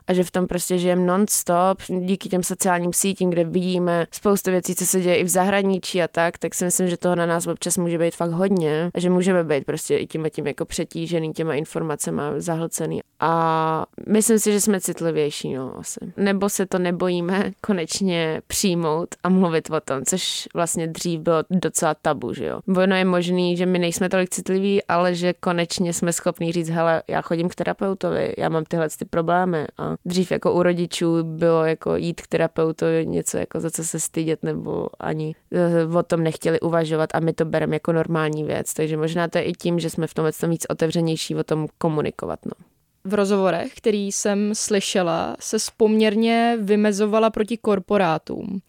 a 0.07 0.13
že 0.13 0.23
v 0.23 0.31
tom 0.31 0.47
prostě 0.47 0.77
žijeme 0.77 1.05
non-stop 1.05 1.81
díky 1.99 2.29
těm 2.29 2.43
sociálním 2.43 2.93
sítím, 2.93 3.29
kde 3.29 3.43
vidíme 3.43 4.07
spoustu 4.11 4.51
věcí, 4.51 4.75
co 4.75 4.85
se 4.85 5.01
děje 5.01 5.15
i 5.15 5.23
v 5.23 5.27
zahraničí 5.27 6.03
a 6.03 6.07
tak, 6.07 6.37
tak 6.37 6.55
si 6.55 6.65
myslím, 6.65 6.87
že 6.87 6.97
toho 6.97 7.15
na 7.15 7.25
nás 7.25 7.47
občas 7.47 7.77
může 7.77 7.97
být 7.97 8.15
fakt 8.15 8.31
hodně 8.31 8.89
a 8.93 8.99
že 8.99 9.09
můžeme 9.09 9.43
být 9.43 9.65
prostě 9.65 9.97
i 9.97 10.07
tím 10.07 10.25
a 10.25 10.29
tím 10.29 10.47
jako 10.47 10.65
přetížený 10.65 11.33
těma 11.33 11.53
informacemi 11.53 12.21
zahlcený. 12.37 12.99
A 13.19 13.85
myslím 14.07 14.39
si, 14.39 14.51
že 14.51 14.61
jsme 14.61 14.81
citlivější, 14.81 15.53
no 15.53 15.77
asi. 15.79 15.99
Nebo 16.17 16.49
se 16.49 16.65
to 16.65 16.79
nebojíme 16.79 17.51
konečně 17.61 18.41
přijmout 18.47 19.15
a 19.23 19.29
mluvit 19.29 19.69
o 19.69 19.79
tom, 19.79 20.05
což 20.05 20.47
vlastně 20.53 20.87
dřív 20.87 21.19
bylo 21.19 21.43
docela 21.49 21.93
tabu, 21.93 22.33
že 22.33 22.45
jo. 22.45 22.59
Ono 22.77 22.95
je 22.95 23.05
možný, 23.05 23.57
že 23.57 23.65
my 23.65 23.79
nejsme 23.79 24.09
tolik 24.09 24.29
citliví, 24.29 24.83
ale 24.83 25.15
že 25.15 25.33
konečně 25.33 25.93
jsme 25.93 26.13
schopní 26.13 26.51
říct, 26.51 26.69
hele, 26.69 27.03
já 27.07 27.21
chodím 27.21 27.49
k 27.49 27.55
terapeutovi, 27.55 28.33
já 28.37 28.49
mám 28.49 28.63
tyhle 28.65 28.89
ty 28.89 29.05
problémy 29.05 29.65
a 29.77 29.95
dřív 30.05 30.31
jako 30.31 30.53
u 30.53 30.63
rodičů 30.63 31.23
bylo 31.23 31.65
jako 31.65 31.95
jít 31.95 32.21
k 32.21 32.27
terapeutovi 32.27 33.05
něco 33.07 33.37
jako 33.37 33.59
za 33.59 33.71
co 33.71 33.83
se 33.83 33.99
stydět 33.99 34.43
nebo 34.43 34.87
ani 34.99 35.35
eh, 35.53 35.97
o 35.97 36.03
tom 36.03 36.23
nechtěli 36.23 36.59
uvažovat 36.59 37.09
a 37.13 37.19
my 37.19 37.33
to 37.33 37.45
bereme 37.45 37.75
jako 37.75 37.91
normální 37.91 38.43
věc. 38.43 38.73
Takže 38.73 38.97
možná 38.97 39.27
to 39.27 39.37
je 39.37 39.43
i 39.43 39.53
tím, 39.53 39.79
že 39.79 39.89
jsme 39.89 40.07
v 40.07 40.13
tom 40.13 40.25
víc 40.47 40.65
otevřenější 40.69 41.35
o 41.35 41.43
tom 41.43 41.67
komunikovat. 41.77 42.39
No 42.45 42.76
v 43.07 43.13
rozhovorech, 43.13 43.73
který 43.75 44.11
jsem 44.11 44.55
slyšela, 44.55 45.35
se 45.39 45.57
poměrně 45.77 46.57
vymezovala 46.61 47.29
proti 47.29 47.57
korporátům. 47.57 48.61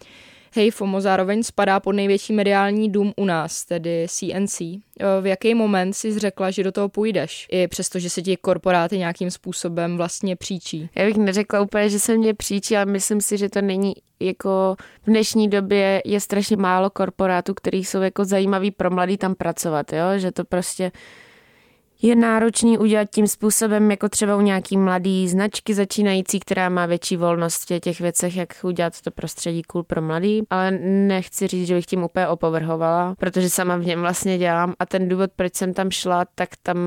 Hej 0.54 0.70
FOMO 0.70 1.00
zároveň 1.00 1.42
spadá 1.42 1.80
pod 1.80 1.92
největší 1.92 2.32
mediální 2.32 2.92
dům 2.92 3.12
u 3.16 3.24
nás, 3.24 3.64
tedy 3.64 4.06
CNC. 4.08 4.60
V 5.20 5.26
jaký 5.26 5.54
moment 5.54 5.92
jsi 5.92 6.18
řekla, 6.18 6.50
že 6.50 6.62
do 6.62 6.72
toho 6.72 6.88
půjdeš, 6.88 7.46
i 7.50 7.68
přesto, 7.68 7.98
že 7.98 8.10
se 8.10 8.22
ti 8.22 8.36
korporáty 8.36 8.98
nějakým 8.98 9.30
způsobem 9.30 9.96
vlastně 9.96 10.36
příčí? 10.36 10.90
Já 10.94 11.06
bych 11.06 11.16
neřekla 11.16 11.60
úplně, 11.60 11.88
že 11.88 12.00
se 12.00 12.16
mě 12.16 12.34
příčí, 12.34 12.76
ale 12.76 12.86
myslím 12.86 13.20
si, 13.20 13.38
že 13.38 13.48
to 13.48 13.62
není 13.62 13.94
jako 14.20 14.76
v 15.02 15.06
dnešní 15.06 15.48
době 15.48 16.02
je 16.04 16.20
strašně 16.20 16.56
málo 16.56 16.90
korporátů, 16.90 17.54
který 17.54 17.84
jsou 17.84 18.00
jako 18.00 18.24
zajímavý 18.24 18.70
pro 18.70 18.90
mladý 18.90 19.16
tam 19.16 19.34
pracovat, 19.34 19.92
jo? 19.92 20.06
že 20.16 20.32
to 20.32 20.44
prostě 20.44 20.92
je 22.02 22.16
náročný 22.16 22.78
udělat 22.78 23.08
tím 23.10 23.26
způsobem, 23.26 23.90
jako 23.90 24.08
třeba 24.08 24.36
u 24.36 24.40
nějaký 24.40 24.76
mladý 24.76 25.28
značky 25.28 25.74
začínající, 25.74 26.40
která 26.40 26.68
má 26.68 26.86
větší 26.86 27.16
volnost 27.16 27.70
v 27.70 27.80
těch 27.80 28.00
věcech, 28.00 28.36
jak 28.36 28.48
udělat 28.62 29.00
to 29.00 29.10
prostředí 29.10 29.62
cool 29.62 29.82
pro 29.82 30.02
mladý, 30.02 30.42
ale 30.50 30.70
nechci 30.80 31.46
říct, 31.46 31.66
že 31.66 31.74
bych 31.74 31.86
tím 31.86 32.02
úplně 32.02 32.28
opovrhovala, 32.28 33.14
protože 33.18 33.50
sama 33.50 33.76
v 33.76 33.86
něm 33.86 34.00
vlastně 34.00 34.38
dělám 34.38 34.74
a 34.78 34.86
ten 34.86 35.08
důvod, 35.08 35.30
proč 35.36 35.54
jsem 35.54 35.74
tam 35.74 35.90
šla, 35.90 36.24
tak 36.34 36.48
tam 36.62 36.78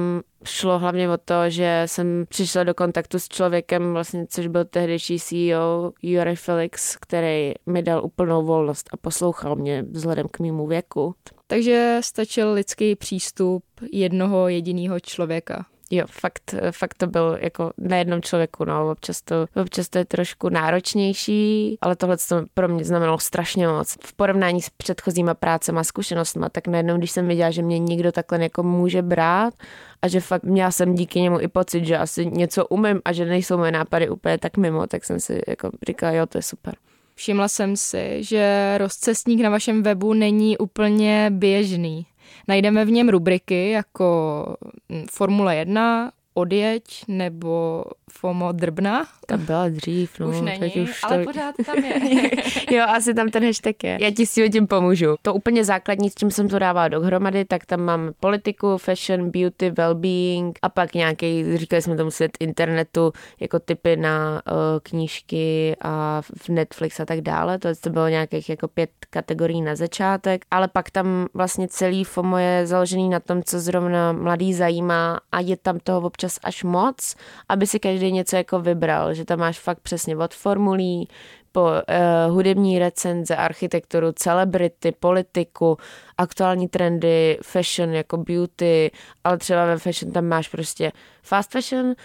šlo 0.46 0.80
hlavně 0.80 1.10
o 1.10 1.18
to, 1.18 1.34
že 1.48 1.84
jsem 1.86 2.26
přišla 2.30 2.64
do 2.64 2.74
kontaktu 2.74 3.20
s 3.20 3.28
člověkem, 3.28 3.94
vlastně, 3.94 4.26
což 4.30 4.48
byl 4.48 4.66
tehdejší 4.66 5.20
CEO 5.20 5.92
Jure 6.02 6.36
Felix, 6.36 6.96
který 6.96 7.54
mi 7.66 7.84
dal 7.84 8.06
úplnou 8.06 8.46
volnost 8.46 8.90
a 8.94 8.98
poslouchal 8.98 9.56
mě 9.56 9.86
vzhledem 9.92 10.28
k 10.32 10.40
mému 10.40 10.68
věku. 10.68 11.16
Takže 11.52 11.98
stačil 12.02 12.54
lidský 12.54 12.96
přístup 12.96 13.64
jednoho 13.92 14.48
jediného 14.48 15.00
člověka. 15.00 15.66
Jo, 15.90 16.06
fakt, 16.10 16.56
fakt 16.72 16.94
to 16.94 17.08
byl 17.08 17.38
jako 17.42 17.72
na 17.78 17.98
jednom 17.98 18.22
člověku, 18.22 18.66
no, 18.66 18.92
občas 18.92 19.22
to, 19.22 19.46
občas 19.56 19.90
to 19.90 19.98
je 19.98 20.06
trošku 20.06 20.50
náročnější, 20.50 21.78
ale 21.82 21.96
tohle 21.96 22.18
to 22.18 22.46
pro 22.54 22.68
mě 22.68 22.84
znamenalo 22.84 23.20
strašně 23.20 23.68
moc. 23.68 23.98
V 24.06 24.14
porovnání 24.14 24.62
s 24.62 24.70
předchozíma 24.70 25.34
prácemi 25.34 25.80
a 25.80 25.84
zkušenostmi, 25.84 26.46
tak 26.52 26.68
najednou, 26.68 26.98
když 26.98 27.12
jsem 27.12 27.28
viděla, 27.28 27.52
že 27.52 27.62
mě 27.62 27.80
nikdo 27.80 28.12
takhle 28.12 28.44
jako 28.44 28.64
může 28.64 29.02
brát 29.02 29.54
a 30.02 30.08
že 30.08 30.20
fakt 30.20 30.44
měla 30.44 30.72
jsem 30.72 30.96
díky 30.96 31.22
němu 31.22 31.40
i 31.40 31.48
pocit, 31.48 31.86
že 31.86 31.98
asi 31.98 32.26
něco 32.26 32.68
umím 32.68 33.02
a 33.06 33.14
že 33.14 33.26
nejsou 33.26 33.58
moje 33.58 33.72
nápady 33.72 34.10
úplně 34.10 34.38
tak 34.38 34.58
mimo, 34.58 34.88
tak 34.88 35.06
jsem 35.06 35.20
si 35.20 35.42
jako 35.48 35.70
říkala, 35.88 36.14
jo, 36.14 36.26
to 36.26 36.38
je 36.38 36.42
super. 36.42 36.74
Všimla 37.22 37.48
jsem 37.48 37.78
si, 37.78 38.24
že 38.24 38.76
rozcestník 38.78 39.42
na 39.42 39.50
vašem 39.50 39.84
webu 39.84 40.14
není 40.14 40.58
úplně 40.58 41.28
běžný. 41.30 42.06
Najdeme 42.48 42.86
v 42.86 42.92
něm 42.92 43.10
rubriky 43.10 43.70
jako 43.70 44.46
hm, 44.92 45.06
Formule 45.12 45.56
1, 45.56 46.12
Odjeď 46.34 46.84
nebo 47.08 47.84
FOMO 48.12 48.52
drbna. 48.52 49.06
To 49.28 49.38
byla 49.38 49.70
dřív, 49.70 50.20
no. 50.20 50.30
Už 50.30 50.42
není, 50.42 50.60
teď 50.60 50.78
už 50.78 51.00
ale 51.04 51.18
to... 51.18 51.24
pořád 51.24 51.56
tam 51.66 51.84
je. 51.84 52.32
jo, 52.72 52.86
asi 52.88 53.14
tam 53.14 53.30
ten 53.30 53.46
hashtag 53.46 53.84
je. 53.84 53.98
Já 54.02 54.12
ti 54.12 54.26
s 54.26 54.50
tím 54.52 54.68
pomůžu. 54.68 55.16
To 55.22 55.34
úplně 55.34 55.64
základní, 55.66 56.10
s 56.10 56.16
čím 56.16 56.32
jsem 56.32 56.50
to 56.50 56.60
dávala 56.60 56.88
dohromady, 56.88 57.46
tak 57.46 57.66
tam 57.66 57.82
mám 57.82 58.12
politiku, 58.20 58.78
fashion, 58.78 59.32
beauty, 59.32 59.72
well-being 59.72 60.52
a 60.62 60.70
pak 60.70 60.94
nějaký, 60.94 61.58
říkali 61.58 61.82
jsme 61.82 61.96
tomu 61.98 62.12
svět 62.12 62.32
internetu, 62.40 63.14
jako 63.40 63.60
typy 63.60 63.96
na 63.96 64.42
uh, 64.52 64.58
knížky 64.84 65.76
a 65.82 66.22
v 66.22 66.50
Netflix 66.50 67.00
a 67.00 67.06
tak 67.06 67.22
dále. 67.22 67.60
To, 67.60 67.70
to 67.82 67.90
bylo 67.90 68.08
nějakých 68.08 68.50
jako 68.50 68.68
pět 68.68 68.90
kategorií 69.10 69.62
na 69.62 69.76
začátek, 69.76 70.46
ale 70.52 70.68
pak 70.68 70.92
tam 70.92 71.28
vlastně 71.34 71.68
celý 71.68 72.04
FOMO 72.04 72.38
je 72.38 72.68
založený 72.68 73.10
na 73.10 73.20
tom, 73.20 73.44
co 73.44 73.60
zrovna 73.60 74.12
mladý 74.12 74.54
zajímá 74.54 75.20
a 75.32 75.40
je 75.40 75.58
tam 75.58 75.80
toho 75.80 76.02
občas 76.22 76.40
až 76.44 76.64
moc, 76.64 77.16
aby 77.50 77.68
si 77.68 77.80
každý 77.80 78.12
něco 78.12 78.36
jako 78.36 78.60
vybral, 78.60 79.14
že 79.14 79.26
tam 79.26 79.40
máš 79.40 79.60
fakt 79.60 79.80
přesně 79.80 80.18
od 80.18 80.34
formulí 80.34 81.08
po 81.52 81.62
uh, 81.62 82.34
hudební 82.34 82.80
recenze, 82.80 83.36
architekturu, 83.36 84.12
celebrity, 84.12 84.92
politiku, 85.00 85.78
aktuální 86.22 86.68
trendy, 86.68 87.38
fashion 87.44 87.94
jako 87.94 88.18
beauty, 88.18 88.92
ale 89.24 89.38
třeba 89.38 89.66
ve 89.66 89.78
fashion 89.78 90.12
tam 90.12 90.26
máš 90.26 90.48
prostě 90.48 90.92
fast 91.24 91.52
fashion, 91.52 91.86
uh, 91.86 91.96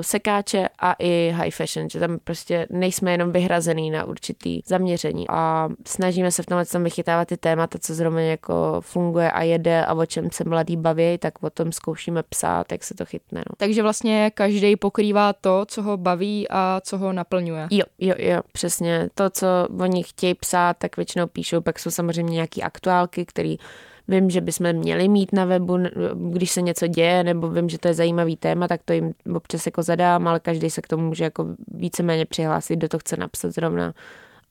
sekáče 0.00 0.68
a 0.78 0.94
i 0.98 1.32
high 1.36 1.50
fashion, 1.50 1.90
že 1.90 2.00
tam 2.00 2.18
prostě 2.24 2.66
nejsme 2.70 3.12
jenom 3.12 3.32
vyhrazený 3.32 3.90
na 3.90 4.04
určitý 4.04 4.60
zaměření 4.66 5.26
a 5.28 5.68
snažíme 5.86 6.30
se 6.30 6.42
v 6.42 6.46
tomhle 6.46 6.66
tom 6.66 6.84
vychytávat 6.84 7.28
ty 7.28 7.36
témata, 7.36 7.78
co 7.78 7.94
zrovna 7.94 8.20
jako 8.20 8.80
funguje 8.80 9.30
a 9.32 9.42
jede 9.42 9.84
a 9.84 9.94
o 9.94 10.06
čem 10.06 10.30
se 10.32 10.44
mladý 10.44 10.76
baví, 10.76 11.18
tak 11.18 11.42
o 11.42 11.50
tom 11.50 11.72
zkoušíme 11.72 12.22
psát, 12.22 12.72
jak 12.72 12.84
se 12.84 12.94
to 12.94 13.04
chytne. 13.04 13.40
No. 13.50 13.54
Takže 13.56 13.82
vlastně 13.82 14.30
každý 14.34 14.76
pokrývá 14.76 15.32
to, 15.32 15.64
co 15.68 15.82
ho 15.82 15.96
baví 15.96 16.46
a 16.50 16.80
co 16.84 16.98
ho 16.98 17.12
naplňuje. 17.12 17.68
Jo, 17.70 17.84
jo, 17.98 18.14
jo, 18.18 18.40
přesně. 18.52 19.08
To, 19.14 19.30
co 19.30 19.46
oni 19.80 20.02
chtějí 20.02 20.34
psát, 20.34 20.76
tak 20.78 20.96
většinou 20.96 21.26
píšou, 21.26 21.60
pak 21.60 21.78
jsou 21.78 21.90
samozřejmě 21.90 22.34
nějaký 22.34 22.62
aktuálky, 23.10 23.26
který 23.26 23.58
vím, 24.08 24.30
že 24.30 24.40
bychom 24.40 24.72
měli 24.72 25.08
mít 25.08 25.32
na 25.32 25.44
webu, 25.44 25.78
když 26.30 26.50
se 26.50 26.62
něco 26.62 26.86
děje, 26.86 27.24
nebo 27.24 27.50
vím, 27.50 27.68
že 27.68 27.78
to 27.78 27.88
je 27.88 27.94
zajímavý 27.94 28.36
téma, 28.36 28.68
tak 28.68 28.80
to 28.84 28.92
jim 28.92 29.14
občas 29.34 29.66
jako 29.66 29.82
zadám, 29.82 30.28
ale 30.28 30.40
každý 30.40 30.70
se 30.70 30.82
k 30.82 30.88
tomu 30.88 31.08
může 31.08 31.24
jako 31.24 31.46
víceméně 31.68 32.26
přihlásit, 32.26 32.76
kdo 32.76 32.88
to 32.88 32.98
chce 32.98 33.16
napsat 33.16 33.54
zrovna. 33.54 33.92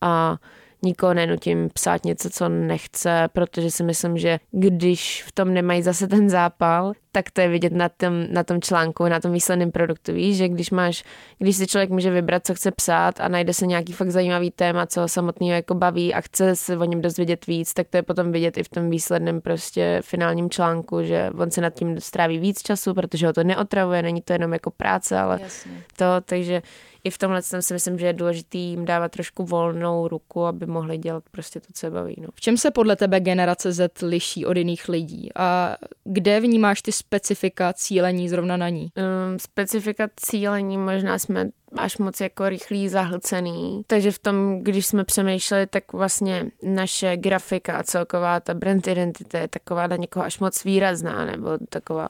A 0.01 0.37
nikoho 0.83 1.13
nenutím 1.13 1.69
psát 1.73 2.05
něco, 2.05 2.29
co 2.29 2.49
nechce, 2.49 3.27
protože 3.33 3.71
si 3.71 3.83
myslím, 3.83 4.17
že 4.17 4.39
když 4.51 5.23
v 5.27 5.31
tom 5.31 5.53
nemají 5.53 5.81
zase 5.81 6.07
ten 6.07 6.29
zápal, 6.29 6.93
tak 7.11 7.31
to 7.31 7.41
je 7.41 7.47
vidět 7.47 7.73
na 7.73 7.89
tom, 7.89 8.13
na 8.31 8.43
tom 8.43 8.61
článku, 8.61 9.07
na 9.07 9.19
tom 9.19 9.33
výsledném 9.33 9.71
produktu. 9.71 10.13
Víš, 10.13 10.37
že 10.37 10.47
když 10.47 10.71
máš, 10.71 11.03
když 11.39 11.55
si 11.55 11.67
člověk 11.67 11.89
může 11.89 12.11
vybrat, 12.11 12.45
co 12.45 12.55
chce 12.55 12.71
psát 12.71 13.21
a 13.21 13.27
najde 13.27 13.53
se 13.53 13.67
nějaký 13.67 13.93
fakt 13.93 14.11
zajímavý 14.11 14.51
téma, 14.51 14.85
co 14.85 15.01
ho 15.01 15.07
samotného 15.07 15.55
jako 15.55 15.73
baví 15.73 16.13
a 16.13 16.21
chce 16.21 16.55
se 16.55 16.77
o 16.77 16.83
něm 16.83 17.01
dozvědět 17.01 17.47
víc, 17.47 17.73
tak 17.73 17.87
to 17.87 17.97
je 17.97 18.03
potom 18.03 18.31
vidět 18.31 18.57
i 18.57 18.63
v 18.63 18.69
tom 18.69 18.89
výsledném 18.89 19.41
prostě 19.41 20.01
finálním 20.05 20.49
článku, 20.49 21.03
že 21.03 21.29
on 21.37 21.51
se 21.51 21.61
nad 21.61 21.73
tím 21.73 21.99
stráví 22.01 22.39
víc 22.39 22.61
času, 22.61 22.93
protože 22.93 23.27
ho 23.27 23.33
to 23.33 23.43
neotravuje, 23.43 24.01
není 24.01 24.21
to 24.21 24.33
jenom 24.33 24.53
jako 24.53 24.71
práce, 24.71 25.19
ale 25.19 25.39
Jasně. 25.41 25.83
to, 25.97 26.05
takže 26.25 26.61
i 27.03 27.09
v 27.09 27.17
tomhle 27.17 27.41
si 27.41 27.73
myslím, 27.73 27.99
že 27.99 28.05
je 28.05 28.13
důležité 28.13 28.57
jim 28.57 28.85
dávat 28.85 29.11
trošku 29.11 29.45
volnou 29.45 30.07
ruku, 30.07 30.45
aby 30.45 30.65
mohli 30.65 30.97
dělat 30.97 31.23
prostě 31.31 31.59
to, 31.59 31.67
co 31.73 31.85
je 31.85 31.91
baví. 31.91 32.15
No. 32.21 32.27
V 32.35 32.41
čem 32.41 32.57
se 32.57 32.71
podle 32.71 32.95
tebe 32.95 33.19
generace 33.19 33.71
Z 33.71 34.01
liší 34.01 34.45
od 34.45 34.57
jiných 34.57 34.89
lidí 34.89 35.29
a 35.35 35.75
kde 36.03 36.39
vnímáš 36.39 36.81
ty 36.81 36.91
specifika 36.99 37.73
cílení 37.73 38.29
zrovna 38.29 38.57
na 38.57 38.69
ní? 38.69 38.91
Um, 38.97 39.39
specifika 39.39 40.07
cílení 40.15 40.77
možná 40.77 41.19
jsme 41.19 41.49
až 41.77 41.97
moc 41.97 42.21
jako 42.21 42.49
rychlý, 42.49 42.89
zahlcený. 42.89 43.81
Takže 43.87 44.11
v 44.11 44.19
tom, 44.19 44.59
když 44.63 44.85
jsme 44.85 45.03
přemýšleli, 45.03 45.67
tak 45.67 45.93
vlastně 45.93 46.45
naše 46.63 47.17
grafika 47.17 47.77
a 47.77 47.83
celková 47.83 48.39
ta 48.39 48.53
brand 48.53 48.87
identity 48.87 49.37
je 49.37 49.47
taková 49.47 49.87
na 49.87 49.95
někoho 49.95 50.25
až 50.25 50.39
moc 50.39 50.63
výrazná, 50.63 51.25
nebo 51.25 51.49
taková 51.69 52.09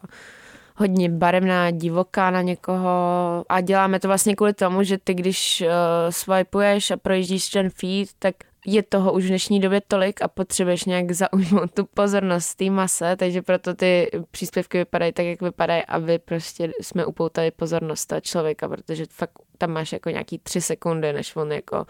hodně 0.75 1.09
barevná, 1.09 1.71
divoká 1.71 2.31
na 2.31 2.41
někoho 2.41 2.89
a 3.49 3.61
děláme 3.61 3.99
to 3.99 4.07
vlastně 4.07 4.35
kvůli 4.35 4.53
tomu, 4.53 4.83
že 4.83 4.97
ty 4.97 5.13
když 5.13 5.61
uh, 5.61 5.67
swipeuješ 6.09 6.91
a 6.91 6.97
projíždíš 6.97 7.49
ten 7.49 7.69
feed, 7.69 8.09
tak 8.19 8.35
je 8.65 8.83
toho 8.83 9.13
už 9.13 9.25
v 9.25 9.27
dnešní 9.27 9.59
době 9.59 9.81
tolik 9.87 10.21
a 10.21 10.27
potřebuješ 10.27 10.85
nějak 10.85 11.11
zaujmout 11.11 11.73
tu 11.73 11.85
pozornost 11.85 12.55
té 12.55 12.69
mase, 12.69 13.15
takže 13.15 13.41
proto 13.41 13.73
ty 13.73 14.11
příspěvky 14.31 14.77
vypadají 14.77 15.13
tak, 15.13 15.25
jak 15.25 15.41
vypadají, 15.41 15.85
aby 15.85 16.19
prostě 16.19 16.71
jsme 16.81 17.05
upoutali 17.05 17.51
pozornost 17.51 18.05
toho 18.05 18.21
člověka, 18.21 18.69
protože 18.69 19.05
fakt 19.09 19.31
tam 19.57 19.71
máš 19.71 19.91
jako 19.91 20.09
nějaký 20.09 20.37
tři 20.37 20.61
sekundy, 20.61 21.13
než 21.13 21.35
on 21.35 21.51
jako 21.51 21.85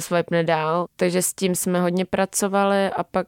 swipe 0.00 0.42
dál. 0.42 0.86
Takže 0.96 1.22
s 1.22 1.34
tím 1.34 1.54
jsme 1.54 1.80
hodně 1.80 2.04
pracovali 2.04 2.90
a 2.90 3.04
pak 3.04 3.26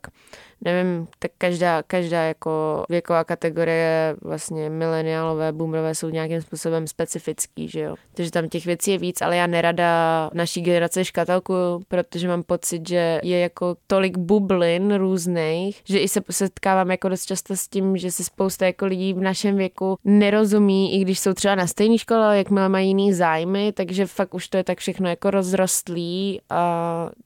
nevím, 0.64 1.09
tak 1.18 1.30
každá, 1.38 1.83
každá 1.83 2.23
jako 2.23 2.85
věková 2.88 3.25
kategorie, 3.25 4.16
vlastně 4.23 4.71
mileniálové, 4.71 5.52
boomerové 5.52 5.94
jsou 5.94 6.09
nějakým 6.09 6.42
způsobem 6.42 6.87
specifický, 6.87 7.68
že 7.68 7.80
jo. 7.80 7.94
Takže 8.14 8.30
tam 8.30 8.49
těch 8.49 8.66
věcí 8.66 8.90
je 8.90 8.99
víc, 8.99 9.23
ale 9.23 9.37
já 9.37 9.47
nerada 9.47 10.30
naší 10.35 10.62
generace 10.62 11.04
škatelku, 11.04 11.54
protože 11.88 12.28
mám 12.28 12.42
pocit, 12.42 12.88
že 12.88 13.21
je 13.23 13.38
jako 13.40 13.76
tolik 13.87 14.18
bublin 14.18 14.94
různých, 14.94 15.83
že 15.85 15.99
i 15.99 16.09
se 16.09 16.21
setkávám 16.30 16.90
jako 16.90 17.09
dost 17.09 17.26
často 17.26 17.56
s 17.56 17.68
tím, 17.68 17.97
že 17.97 18.11
si 18.11 18.25
spousta 18.25 18.66
jako 18.66 18.87
lidí 18.87 19.14
v 19.14 19.21
našem 19.21 19.56
věku 19.56 19.99
nerozumí, 20.04 20.94
i 20.94 21.00
když 21.00 21.18
jsou 21.21 21.33
třeba 21.33 21.54
na 21.54 21.66
stejné 21.66 21.99
škole, 21.99 22.25
ale 22.25 22.38
jakmile 22.38 22.68
mají 22.68 22.88
jiný 22.88 23.12
zájmy, 23.12 23.73
takže 23.73 24.06
fakt 24.06 24.35
už 24.35 24.49
to 24.49 24.56
je 24.56 24.64
tak 24.64 24.78
všechno 24.78 25.09
jako 25.09 25.30
rozrostlý 25.30 26.40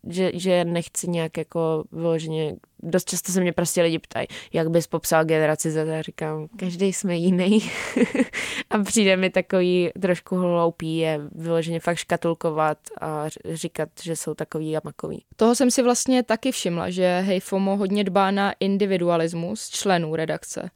že, 0.09 0.31
že 0.35 0.65
nechci 0.65 1.11
nějak 1.11 1.37
jako 1.37 1.85
vyloženě 1.93 2.57
dost 2.83 3.09
často 3.09 3.33
se 3.33 3.41
mě 3.41 3.53
prostě 3.53 3.83
lidi 3.83 3.99
ptají, 3.99 4.27
jak 4.53 4.71
bys 4.71 4.87
popsal 4.87 5.25
generaci 5.25 5.71
Z, 5.71 5.89
a 5.99 6.03
říkám, 6.03 6.49
každý 6.57 6.93
jsme 6.93 7.17
jiný 7.17 7.71
a 8.71 8.79
přijde 8.79 9.17
mi 9.17 9.31
takový 9.31 9.91
trošku 10.01 10.37
hloupý 10.37 10.99
je 10.99 11.21
vyloženě 11.35 11.81
fakt 11.81 11.97
škatulkovat 11.97 12.79
a 13.01 13.25
říkat, 13.53 13.89
že 14.03 14.17
jsou 14.17 14.35
takový 14.35 14.77
a 14.77 14.81
makový. 14.85 15.25
Toho 15.37 15.55
jsem 15.55 15.71
si 15.71 15.83
vlastně 15.83 16.23
taky 16.23 16.53
všimla, 16.53 16.91
že 16.91 17.21
Hejfomo 17.27 17.77
hodně 17.77 18.05
dbá 18.05 18.31
na 18.31 18.55
individualismus 18.61 19.69
členů 19.69 20.17
redakce 20.17 20.71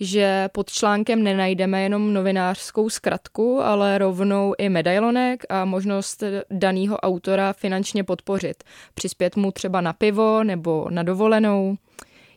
že 0.00 0.48
pod 0.52 0.70
článkem 0.70 1.22
nenajdeme 1.22 1.82
jenom 1.82 2.14
novinářskou 2.14 2.88
zkratku, 2.88 3.60
ale 3.60 3.98
rovnou 3.98 4.54
i 4.58 4.68
medailonek 4.68 5.44
a 5.48 5.64
možnost 5.64 6.22
daného 6.50 6.96
autora 6.96 7.52
finančně 7.52 8.04
podpořit, 8.04 8.64
přispět 8.94 9.36
mu 9.36 9.52
třeba 9.52 9.80
na 9.80 9.92
pivo 9.92 10.44
nebo 10.44 10.86
na 10.90 11.02
dovolenou. 11.02 11.76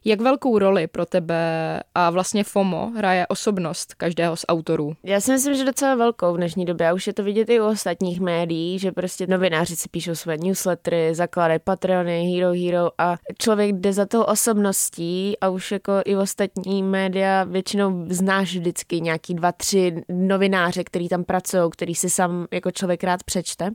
Jak 0.07 0.21
velkou 0.21 0.59
roli 0.59 0.87
pro 0.87 1.05
tebe 1.05 1.79
a 1.95 2.09
vlastně 2.09 2.43
FOMO 2.43 2.91
hraje 2.95 3.27
osobnost 3.27 3.93
každého 3.93 4.35
z 4.35 4.45
autorů? 4.47 4.93
Já 5.03 5.21
si 5.21 5.31
myslím, 5.31 5.55
že 5.55 5.65
docela 5.65 5.95
velkou 5.95 6.33
v 6.33 6.37
dnešní 6.37 6.65
době 6.65 6.89
a 6.89 6.93
už 6.93 7.07
je 7.07 7.13
to 7.13 7.23
vidět 7.23 7.49
i 7.49 7.59
u 7.59 7.65
ostatních 7.65 8.19
médií, 8.19 8.79
že 8.79 8.91
prostě 8.91 9.27
novináři 9.27 9.75
si 9.75 9.89
píšou 9.89 10.15
své 10.15 10.37
newslettery, 10.37 11.15
zakládají 11.15 11.59
Patreony, 11.63 12.23
Hero 12.23 12.53
Hero 12.53 12.89
a 12.97 13.15
člověk 13.39 13.75
jde 13.75 13.93
za 13.93 14.05
tou 14.05 14.21
osobností 14.21 15.39
a 15.41 15.49
už 15.49 15.71
jako 15.71 15.93
i 16.05 16.15
ostatní 16.15 16.83
média 16.83 17.43
většinou 17.43 18.05
znáš 18.09 18.55
vždycky 18.55 19.01
nějaký 19.01 19.33
dva, 19.33 19.51
tři 19.51 20.03
novináře, 20.09 20.83
který 20.83 21.09
tam 21.09 21.23
pracují, 21.23 21.63
který 21.71 21.95
si 21.95 22.09
sám 22.09 22.47
jako 22.51 22.71
člověk 22.71 23.03
rád 23.03 23.23
přečte. 23.23 23.71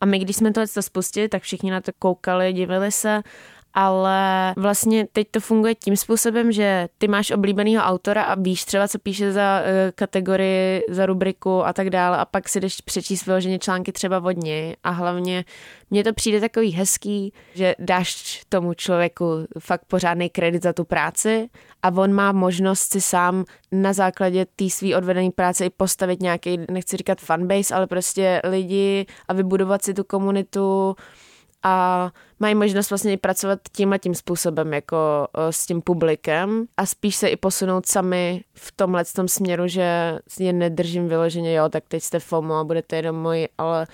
A 0.00 0.06
my, 0.06 0.18
když 0.18 0.36
jsme 0.36 0.52
to 0.52 0.60
spustili, 0.80 1.28
tak 1.28 1.42
všichni 1.42 1.70
na 1.70 1.80
to 1.80 1.92
koukali, 1.98 2.52
divili 2.52 2.92
se 2.92 3.22
ale 3.74 4.54
vlastně 4.56 5.06
teď 5.12 5.28
to 5.30 5.40
funguje 5.40 5.74
tím 5.74 5.96
způsobem, 5.96 6.52
že 6.52 6.88
ty 6.98 7.08
máš 7.08 7.30
oblíbeného 7.30 7.84
autora 7.84 8.22
a 8.22 8.34
víš 8.34 8.64
třeba, 8.64 8.88
co 8.88 8.98
píše 8.98 9.32
za 9.32 9.60
uh, 9.60 9.66
kategorii, 9.94 10.82
za 10.88 11.06
rubriku 11.06 11.66
a 11.66 11.72
tak 11.72 11.90
dále 11.90 12.18
a 12.18 12.24
pak 12.24 12.48
si 12.48 12.60
jdeš 12.60 12.80
přečíst 12.80 13.26
vyloženě 13.26 13.58
články 13.58 13.92
třeba 13.92 14.18
od 14.24 14.36
něj. 14.36 14.76
A 14.84 14.90
hlavně 14.90 15.44
mně 15.90 16.04
to 16.04 16.12
přijde 16.12 16.40
takový 16.40 16.70
hezký, 16.70 17.32
že 17.54 17.74
dáš 17.78 18.42
tomu 18.48 18.74
člověku 18.74 19.26
fakt 19.58 19.84
pořádný 19.84 20.30
kredit 20.30 20.62
za 20.62 20.72
tu 20.72 20.84
práci 20.84 21.48
a 21.82 21.88
on 21.88 22.12
má 22.12 22.32
možnost 22.32 22.92
si 22.92 23.00
sám 23.00 23.44
na 23.72 23.92
základě 23.92 24.46
té 24.56 24.70
svý 24.70 24.94
odvedené 24.94 25.30
práce 25.30 25.66
i 25.66 25.70
postavit 25.70 26.22
nějaký, 26.22 26.60
nechci 26.70 26.96
říkat 26.96 27.20
fanbase, 27.20 27.74
ale 27.74 27.86
prostě 27.86 28.42
lidi 28.44 29.06
a 29.28 29.32
vybudovat 29.32 29.84
si 29.84 29.94
tu 29.94 30.04
komunitu, 30.04 30.96
a 31.64 32.10
mají 32.40 32.54
možnost 32.54 32.90
vlastně 32.90 33.18
pracovat 33.18 33.58
tím 33.72 33.92
a 33.92 33.98
tím 33.98 34.14
způsobem 34.14 34.72
jako 34.72 35.28
s 35.50 35.66
tím 35.66 35.82
publikem 35.82 36.66
a 36.76 36.86
spíš 36.86 37.16
se 37.16 37.28
i 37.28 37.36
posunout 37.36 37.86
sami 37.86 38.44
v 38.54 38.72
tomhle 38.72 39.04
tom 39.04 39.28
směru, 39.28 39.68
že 39.68 40.18
je 40.38 40.52
nedržím 40.52 41.08
vyloženě, 41.08 41.54
jo, 41.54 41.68
tak 41.68 41.84
teď 41.88 42.02
jste 42.02 42.20
FOMO 42.20 42.54
a 42.54 42.64
budete 42.64 42.96
jenom 42.96 43.16
moji, 43.16 43.48
ale 43.58 43.86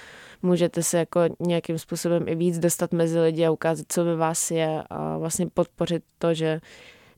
můžete 0.43 0.83
se 0.83 0.99
jako 0.99 1.21
nějakým 1.41 1.79
způsobem 1.79 2.29
i 2.29 2.35
víc 2.35 2.59
dostat 2.59 2.93
mezi 2.93 3.21
lidi 3.21 3.47
a 3.47 3.51
ukázat, 3.51 3.87
co 3.89 4.05
ve 4.05 4.17
vás 4.17 4.51
je 4.51 4.83
a 4.91 5.19
vlastně 5.19 5.47
podpořit 5.47 6.03
to, 6.19 6.35
že 6.35 6.61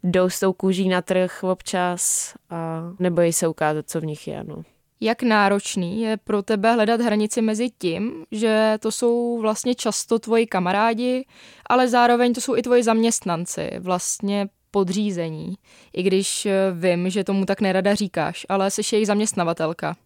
jdou 0.02 0.30
s 0.30 0.40
tou 0.40 0.52
kůží 0.52 0.88
na 0.88 1.02
trh 1.02 1.42
občas 1.42 2.34
a 2.50 2.82
nebojí 2.98 3.32
se 3.32 3.48
ukázat, 3.48 3.90
co 3.90 4.00
v 4.00 4.04
nich 4.04 4.28
je. 4.28 4.44
No. 4.44 4.62
Jak 5.04 5.22
náročný 5.22 6.02
je 6.02 6.16
pro 6.16 6.42
tebe 6.42 6.72
hledat 6.72 7.00
hranici 7.00 7.42
mezi 7.42 7.70
tím, 7.78 8.24
že 8.32 8.78
to 8.80 8.92
jsou 8.92 9.38
vlastně 9.40 9.74
často 9.74 10.18
tvoji 10.18 10.46
kamarádi, 10.46 11.24
ale 11.66 11.88
zároveň 11.88 12.34
to 12.34 12.40
jsou 12.40 12.56
i 12.56 12.62
tvoji 12.62 12.82
zaměstnanci, 12.82 13.70
vlastně 13.78 14.48
podřízení. 14.70 15.54
I 15.92 16.02
když 16.02 16.48
vím, 16.72 17.10
že 17.10 17.24
tomu 17.24 17.46
tak 17.46 17.60
nerada 17.60 17.94
říkáš, 17.94 18.46
ale 18.48 18.70
jsi 18.70 18.82
jejich 18.92 19.06
zaměstnavatelka. 19.06 19.96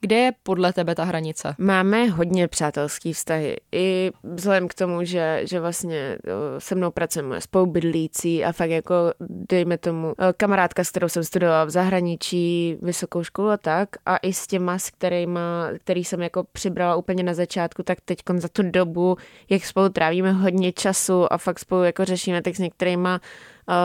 Kde 0.00 0.16
je 0.16 0.32
podle 0.42 0.72
tebe 0.72 0.94
ta 0.94 1.04
hranice? 1.04 1.54
Máme 1.58 2.06
hodně 2.06 2.48
přátelský 2.48 3.12
vztahy. 3.12 3.56
I 3.72 4.10
vzhledem 4.22 4.68
k 4.68 4.74
tomu, 4.74 5.04
že, 5.04 5.40
že 5.44 5.60
vlastně 5.60 6.18
se 6.58 6.74
mnou 6.74 6.90
pracuje 6.90 7.22
moje 7.22 7.40
spolubydlící 7.40 8.44
a 8.44 8.52
fakt 8.52 8.70
jako, 8.70 8.94
dejme 9.20 9.78
tomu, 9.78 10.14
kamarádka, 10.36 10.84
s 10.84 10.90
kterou 10.90 11.08
jsem 11.08 11.24
studovala 11.24 11.64
v 11.64 11.70
zahraničí, 11.70 12.76
vysokou 12.82 13.24
školu 13.24 13.48
a 13.48 13.56
tak. 13.56 13.88
A 14.06 14.16
i 14.16 14.32
s 14.32 14.46
těma, 14.46 14.78
s 14.78 14.90
kterýma, 14.90 15.68
který 15.78 16.04
jsem 16.04 16.22
jako 16.22 16.44
přibrala 16.52 16.96
úplně 16.96 17.22
na 17.22 17.34
začátku, 17.34 17.82
tak 17.82 17.98
teď 18.04 18.18
za 18.36 18.48
tu 18.48 18.62
dobu, 18.62 19.16
jak 19.50 19.64
spolu 19.64 19.88
trávíme 19.88 20.32
hodně 20.32 20.72
času 20.72 21.32
a 21.32 21.38
fakt 21.38 21.58
spolu 21.58 21.84
jako 21.84 22.04
řešíme, 22.04 22.42
tak 22.42 22.56
s 22.56 22.58
některýma 22.58 23.20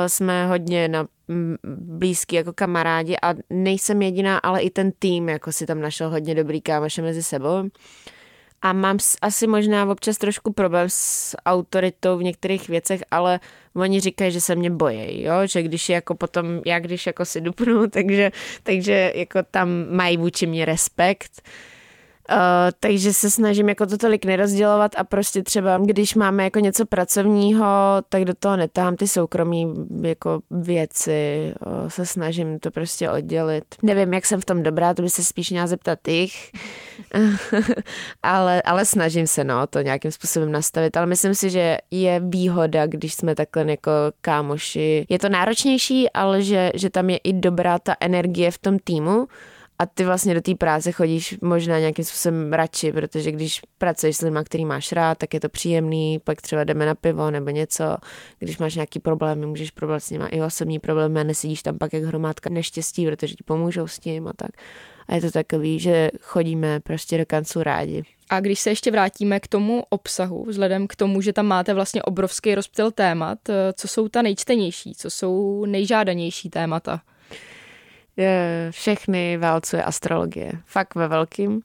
jsme 0.07 0.47
hodně 0.47 0.87
na 0.87 1.07
blízký 1.77 2.35
jako 2.35 2.53
kamarádi 2.53 3.15
a 3.21 3.33
nejsem 3.49 4.01
jediná, 4.01 4.37
ale 4.37 4.61
i 4.61 4.69
ten 4.69 4.91
tým 4.99 5.29
jako 5.29 5.51
si 5.51 5.65
tam 5.65 5.81
našel 5.81 6.09
hodně 6.09 6.35
dobrý 6.35 6.61
kámoše 6.61 7.01
mezi 7.01 7.23
sebou. 7.23 7.69
A 8.61 8.73
mám 8.73 8.97
asi 9.21 9.47
možná 9.47 9.91
občas 9.91 10.17
trošku 10.17 10.53
problém 10.53 10.85
s 10.89 11.35
autoritou 11.45 12.17
v 12.17 12.23
některých 12.23 12.69
věcech, 12.69 13.03
ale 13.11 13.39
oni 13.75 13.99
říkají, 13.99 14.31
že 14.31 14.41
se 14.41 14.55
mě 14.55 14.69
bojí, 14.69 15.23
jo? 15.23 15.33
že 15.45 15.63
když 15.63 15.89
je 15.89 15.93
jako 15.93 16.15
potom, 16.15 16.61
já 16.65 16.79
když 16.79 17.07
jako 17.07 17.25
si 17.25 17.41
dupnu, 17.41 17.87
takže, 17.89 18.31
takže 18.63 19.13
jako 19.15 19.39
tam 19.51 19.69
mají 19.89 20.17
vůči 20.17 20.45
mě 20.45 20.65
respekt. 20.65 21.41
Uh, 21.45 21.51
takže 22.79 23.13
se 23.13 23.31
snažím 23.31 23.69
jako 23.69 23.85
to 23.85 23.97
tolik 23.97 24.25
nerozdělovat 24.25 24.91
a 24.97 25.03
prostě 25.03 25.43
třeba, 25.43 25.77
když 25.77 26.15
máme 26.15 26.43
jako 26.43 26.59
něco 26.59 26.85
pracovního, 26.85 27.65
tak 28.09 28.25
do 28.25 28.33
toho 28.33 28.57
netám 28.57 28.95
ty 28.95 29.07
soukromí 29.07 29.73
jako 30.01 30.41
věci, 30.51 31.53
uh, 31.65 31.89
se 31.89 32.05
snažím 32.05 32.59
to 32.59 32.71
prostě 32.71 33.09
oddělit. 33.09 33.63
Nevím, 33.83 34.13
jak 34.13 34.25
jsem 34.25 34.41
v 34.41 34.45
tom 34.45 34.63
dobrá, 34.63 34.93
to 34.93 35.01
by 35.01 35.09
se 35.09 35.23
spíš 35.23 35.51
měla 35.51 35.67
zeptat 35.67 36.07
jich, 36.07 36.51
ale, 38.23 38.61
ale 38.61 38.85
snažím 38.85 39.27
se 39.27 39.43
no, 39.43 39.67
to 39.67 39.81
nějakým 39.81 40.11
způsobem 40.11 40.51
nastavit, 40.51 40.97
ale 40.97 41.05
myslím 41.05 41.35
si, 41.35 41.49
že 41.49 41.77
je 41.91 42.19
výhoda, 42.19 42.87
když 42.87 43.13
jsme 43.13 43.35
takhle 43.35 43.71
jako 43.71 43.91
kámoši. 44.21 45.05
Je 45.09 45.19
to 45.19 45.29
náročnější, 45.29 46.09
ale 46.09 46.41
že, 46.41 46.71
že 46.75 46.89
tam 46.89 47.09
je 47.09 47.17
i 47.17 47.33
dobrá 47.33 47.79
ta 47.79 47.95
energie 47.99 48.51
v 48.51 48.57
tom 48.57 48.79
týmu, 48.79 49.27
a 49.81 49.85
ty 49.85 50.05
vlastně 50.05 50.33
do 50.33 50.41
té 50.41 50.55
práce 50.55 50.91
chodíš 50.91 51.37
možná 51.41 51.79
nějakým 51.79 52.05
způsobem 52.05 52.53
radši, 52.53 52.91
protože 52.91 53.31
když 53.31 53.61
pracuješ 53.77 54.17
s 54.17 54.21
lidmi, 54.21 54.39
který 54.45 54.65
máš 54.65 54.91
rád, 54.91 55.17
tak 55.17 55.33
je 55.33 55.39
to 55.39 55.49
příjemný, 55.49 56.19
pak 56.23 56.41
třeba 56.41 56.63
jdeme 56.63 56.85
na 56.85 56.95
pivo 56.95 57.31
nebo 57.31 57.49
něco, 57.49 57.97
když 58.39 58.57
máš 58.57 58.75
nějaký 58.75 58.99
problémy, 58.99 59.45
můžeš 59.45 59.71
probrat 59.71 60.03
s 60.03 60.09
nimi 60.09 60.25
i 60.31 60.41
osobní 60.41 60.79
problémy 60.79 61.19
a 61.19 61.23
nesedíš 61.23 61.63
tam 61.63 61.77
pak 61.77 61.93
jak 61.93 62.03
hromádka 62.03 62.49
neštěstí, 62.49 63.05
protože 63.05 63.35
ti 63.35 63.43
pomůžou 63.43 63.87
s 63.87 63.99
tím 63.99 64.27
a 64.27 64.33
tak. 64.35 64.51
A 65.07 65.15
je 65.15 65.21
to 65.21 65.31
takový, 65.31 65.79
že 65.79 66.11
chodíme 66.21 66.79
prostě 66.79 67.17
do 67.17 67.25
kanclu 67.25 67.63
rádi. 67.63 68.03
A 68.29 68.39
když 68.39 68.59
se 68.59 68.69
ještě 68.69 68.91
vrátíme 68.91 69.39
k 69.39 69.47
tomu 69.47 69.83
obsahu, 69.89 70.45
vzhledem 70.47 70.87
k 70.87 70.95
tomu, 70.95 71.21
že 71.21 71.33
tam 71.33 71.45
máte 71.45 71.73
vlastně 71.73 72.03
obrovský 72.03 72.55
rozptyl 72.55 72.91
témat, 72.91 73.39
co 73.73 73.87
jsou 73.87 74.07
ta 74.07 74.21
nejčtenější, 74.21 74.95
co 74.95 75.09
jsou 75.09 75.65
nejžádanější 75.65 76.49
témata? 76.49 77.01
Všechny 78.69 79.37
válcuje 79.37 79.83
astrologie. 79.83 80.51
Fakt 80.65 80.95
ve 80.95 81.07
velkým. 81.07 81.61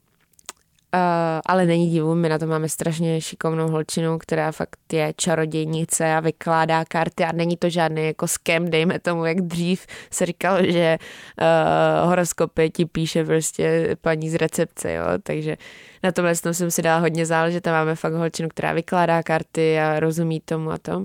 Uh, 0.95 1.01
ale 1.47 1.67
není 1.67 1.91
divu, 1.91 2.15
my 2.15 2.29
na 2.29 2.39
to 2.39 2.47
máme 2.47 2.69
strašně 2.69 3.21
šikovnou 3.21 3.69
holčinu, 3.69 4.19
která 4.19 4.53
fakt 4.53 4.93
je 4.93 5.15
čarodějnice 5.17 6.15
a 6.15 6.21
vykládá 6.21 6.85
karty 6.85 7.25
a 7.25 7.33
není 7.33 7.57
to 7.57 7.71
žádný 7.71 8.07
jako 8.07 8.29
skem, 8.29 8.71
dejme 8.71 8.99
tomu, 8.99 9.25
jak 9.25 9.41
dřív 9.41 9.87
se 10.11 10.27
říkalo, 10.27 10.59
že 10.63 10.99
uh, 11.41 12.09
horoskopy 12.09 12.71
ti 12.71 12.85
píše 12.85 13.25
prostě 13.25 13.97
paní 14.01 14.31
z 14.31 14.35
recepce, 14.35 14.93
jo, 14.93 15.05
takže 15.23 15.57
na 16.03 16.13
tomhle 16.13 16.35
jsem 16.35 16.71
si 16.71 16.83
dala 16.83 17.01
hodně 17.01 17.27
záležet, 17.27 17.61
tam 17.61 17.73
máme 17.73 17.95
fakt 17.95 18.15
holčinu, 18.15 18.49
která 18.49 18.73
vykládá 18.73 19.23
karty 19.23 19.81
a 19.81 20.01
rozumí 20.01 20.41
tomu 20.41 20.71
a 20.71 20.79
to. 20.79 21.05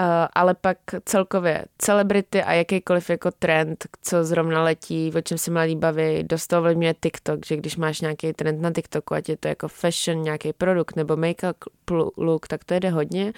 Uh, 0.00 0.06
ale 0.32 0.54
pak 0.54 0.78
celkově 1.04 1.64
celebrity 1.78 2.42
a 2.42 2.52
jakýkoliv 2.52 3.10
jako 3.10 3.30
trend, 3.30 3.86
co 4.02 4.24
zrovna 4.24 4.62
letí, 4.62 5.12
o 5.16 5.20
čem 5.20 5.38
se 5.38 5.50
mladí 5.50 5.76
baví, 5.76 6.22
dost 6.22 6.46
to 6.46 6.58
ovlivňuje 6.58 6.94
TikTok, 7.00 7.46
že 7.46 7.56
když 7.56 7.76
máš 7.76 8.00
nějaký 8.00 8.32
trend 8.32 8.60
na 8.60 8.72
TikToku, 8.72 9.14
ať 9.14 9.28
je 9.28 9.36
to 9.36 9.48
jako 9.48 9.68
fashion, 9.68 10.22
nějaký 10.22 10.52
produkt 10.52 10.96
nebo 10.96 11.16
make-up 11.16 11.54
look, 12.16 12.48
tak 12.48 12.64
to 12.64 12.74
jede 12.74 12.90
hodně. 12.90 13.32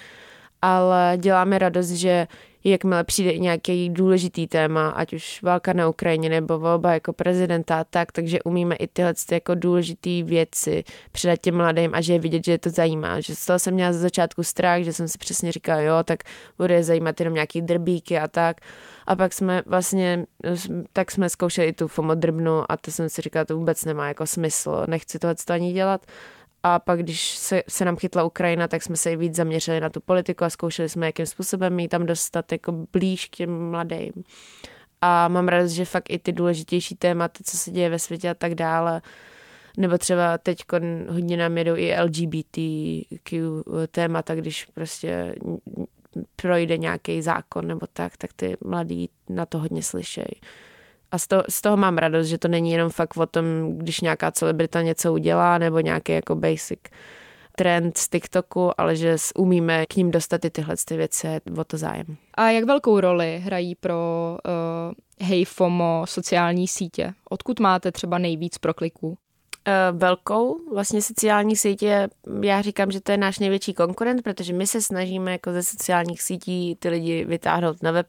Ale 0.65 1.17
děláme 1.17 1.59
radost, 1.59 1.89
že 1.89 2.27
jakmile 2.63 3.03
přijde 3.03 3.37
nějaký 3.37 3.89
důležitý 3.89 4.47
téma, 4.47 4.89
ať 4.89 5.13
už 5.13 5.41
válka 5.41 5.73
na 5.73 5.89
Ukrajině 5.89 6.29
nebo 6.29 6.59
volba 6.59 6.93
jako 6.93 7.13
prezidenta, 7.13 7.83
tak, 7.83 8.11
takže 8.11 8.43
umíme 8.43 8.75
i 8.75 8.87
tyhle 8.87 9.13
jako 9.31 9.55
důležité 9.55 10.23
věci 10.23 10.83
předat 11.11 11.39
těm 11.41 11.57
mladým 11.57 11.91
a 11.93 12.01
že 12.01 12.13
je 12.13 12.19
vidět, 12.19 12.45
že 12.45 12.51
je 12.51 12.57
to 12.57 12.69
zajímá. 12.69 13.19
Že 13.19 13.35
z 13.35 13.45
toho 13.45 13.59
jsem 13.59 13.73
měla 13.73 13.93
za 13.93 13.99
začátku 13.99 14.43
strach, 14.43 14.81
že 14.81 14.93
jsem 14.93 15.07
si 15.07 15.17
přesně 15.17 15.51
říkala, 15.51 15.81
jo, 15.81 16.03
tak 16.03 16.23
bude 16.57 16.83
zajímat 16.83 17.19
jenom 17.19 17.33
nějaký 17.33 17.61
drbíky 17.61 18.19
a 18.19 18.27
tak. 18.27 18.61
A 19.07 19.15
pak 19.15 19.33
jsme 19.33 19.61
vlastně, 19.65 20.25
tak 20.93 21.11
jsme 21.11 21.29
zkoušeli 21.29 21.67
i 21.67 21.73
tu 21.73 21.87
FOMO 21.87 22.15
drbnu 22.15 22.71
a 22.71 22.77
to 22.77 22.91
jsem 22.91 23.09
si 23.09 23.21
říkala, 23.21 23.45
to 23.45 23.57
vůbec 23.57 23.85
nemá 23.85 24.07
jako 24.07 24.27
smysl, 24.27 24.83
nechci 24.87 25.19
tohle 25.19 25.35
ani 25.49 25.73
dělat 25.73 26.05
a 26.63 26.79
pak, 26.79 26.99
když 26.99 27.37
se, 27.37 27.63
se 27.69 27.85
nám 27.85 27.95
chytla 27.95 28.23
Ukrajina, 28.23 28.67
tak 28.67 28.83
jsme 28.83 28.95
se 28.95 29.11
i 29.11 29.15
víc 29.15 29.35
zaměřili 29.35 29.79
na 29.79 29.89
tu 29.89 30.01
politiku 30.01 30.43
a 30.43 30.49
zkoušeli 30.49 30.89
jsme, 30.89 31.05
jakým 31.05 31.25
způsobem 31.25 31.79
ji 31.79 31.87
tam 31.87 32.05
dostat 32.05 32.51
jako 32.51 32.71
blíž 32.93 33.25
k 33.25 33.35
těm 33.35 33.69
mladým. 33.69 34.13
A 35.01 35.27
mám 35.27 35.47
radost, 35.47 35.71
že 35.71 35.85
fakt 35.85 36.09
i 36.09 36.19
ty 36.19 36.31
důležitější 36.31 36.95
tématy, 36.95 37.43
co 37.43 37.57
se 37.57 37.71
děje 37.71 37.89
ve 37.89 37.99
světě 37.99 38.29
a 38.29 38.33
tak 38.33 38.55
dále, 38.55 39.01
nebo 39.77 39.97
třeba 39.97 40.37
teď 40.37 40.57
hodně 41.09 41.37
nám 41.37 41.57
jedou 41.57 41.75
i 41.75 42.01
LGBTQ 42.01 43.63
témata, 43.91 44.35
když 44.35 44.65
prostě 44.65 45.35
projde 46.35 46.77
nějaký 46.77 47.21
zákon 47.21 47.67
nebo 47.67 47.87
tak, 47.93 48.17
tak 48.17 48.33
ty 48.33 48.57
mladí 48.65 49.09
na 49.29 49.45
to 49.45 49.59
hodně 49.59 49.83
slyšejí. 49.83 50.41
A 51.13 51.17
z 51.17 51.27
toho, 51.27 51.43
z 51.49 51.61
toho 51.61 51.77
mám 51.77 51.97
radost, 51.97 52.27
že 52.27 52.37
to 52.37 52.47
není 52.47 52.71
jenom 52.71 52.89
fakt 52.89 53.17
o 53.17 53.25
tom, 53.25 53.45
když 53.77 54.01
nějaká 54.01 54.31
celebrita 54.31 54.81
něco 54.81 55.13
udělá, 55.13 55.57
nebo 55.57 55.79
nějaký 55.79 56.11
jako 56.11 56.35
basic 56.35 56.79
trend 57.55 57.97
z 57.97 58.09
TikToku, 58.09 58.81
ale 58.81 58.95
že 58.95 59.15
umíme 59.37 59.85
k 59.85 59.95
ním 59.95 60.11
dostat 60.11 60.45
i 60.45 60.49
tyhle 60.49 60.75
ty 60.85 60.97
věci, 60.97 61.27
o 61.57 61.63
to 61.63 61.77
zájem. 61.77 62.05
A 62.33 62.49
jak 62.49 62.63
velkou 62.63 62.99
roli 62.99 63.39
hrají 63.39 63.75
pro 63.75 63.95
uh, 65.19 65.27
Hey 65.27 65.45
FOMO 65.45 66.03
sociální 66.07 66.67
sítě? 66.67 67.13
Odkud 67.29 67.59
máte 67.59 67.91
třeba 67.91 68.17
nejvíc 68.17 68.57
prokliků? 68.57 69.07
Uh, 69.07 69.99
velkou. 69.99 70.57
Vlastně 70.73 71.01
sociální 71.01 71.55
sítě, 71.55 72.07
já 72.41 72.61
říkám, 72.61 72.91
že 72.91 73.01
to 73.01 73.11
je 73.11 73.17
náš 73.17 73.39
největší 73.39 73.73
konkurent, 73.73 74.21
protože 74.21 74.53
my 74.53 74.67
se 74.67 74.81
snažíme 74.81 75.31
jako 75.31 75.51
ze 75.51 75.63
sociálních 75.63 76.21
sítí 76.21 76.75
ty 76.79 76.89
lidi 76.89 77.25
vytáhnout 77.25 77.83
na 77.83 77.91
web, 77.91 78.07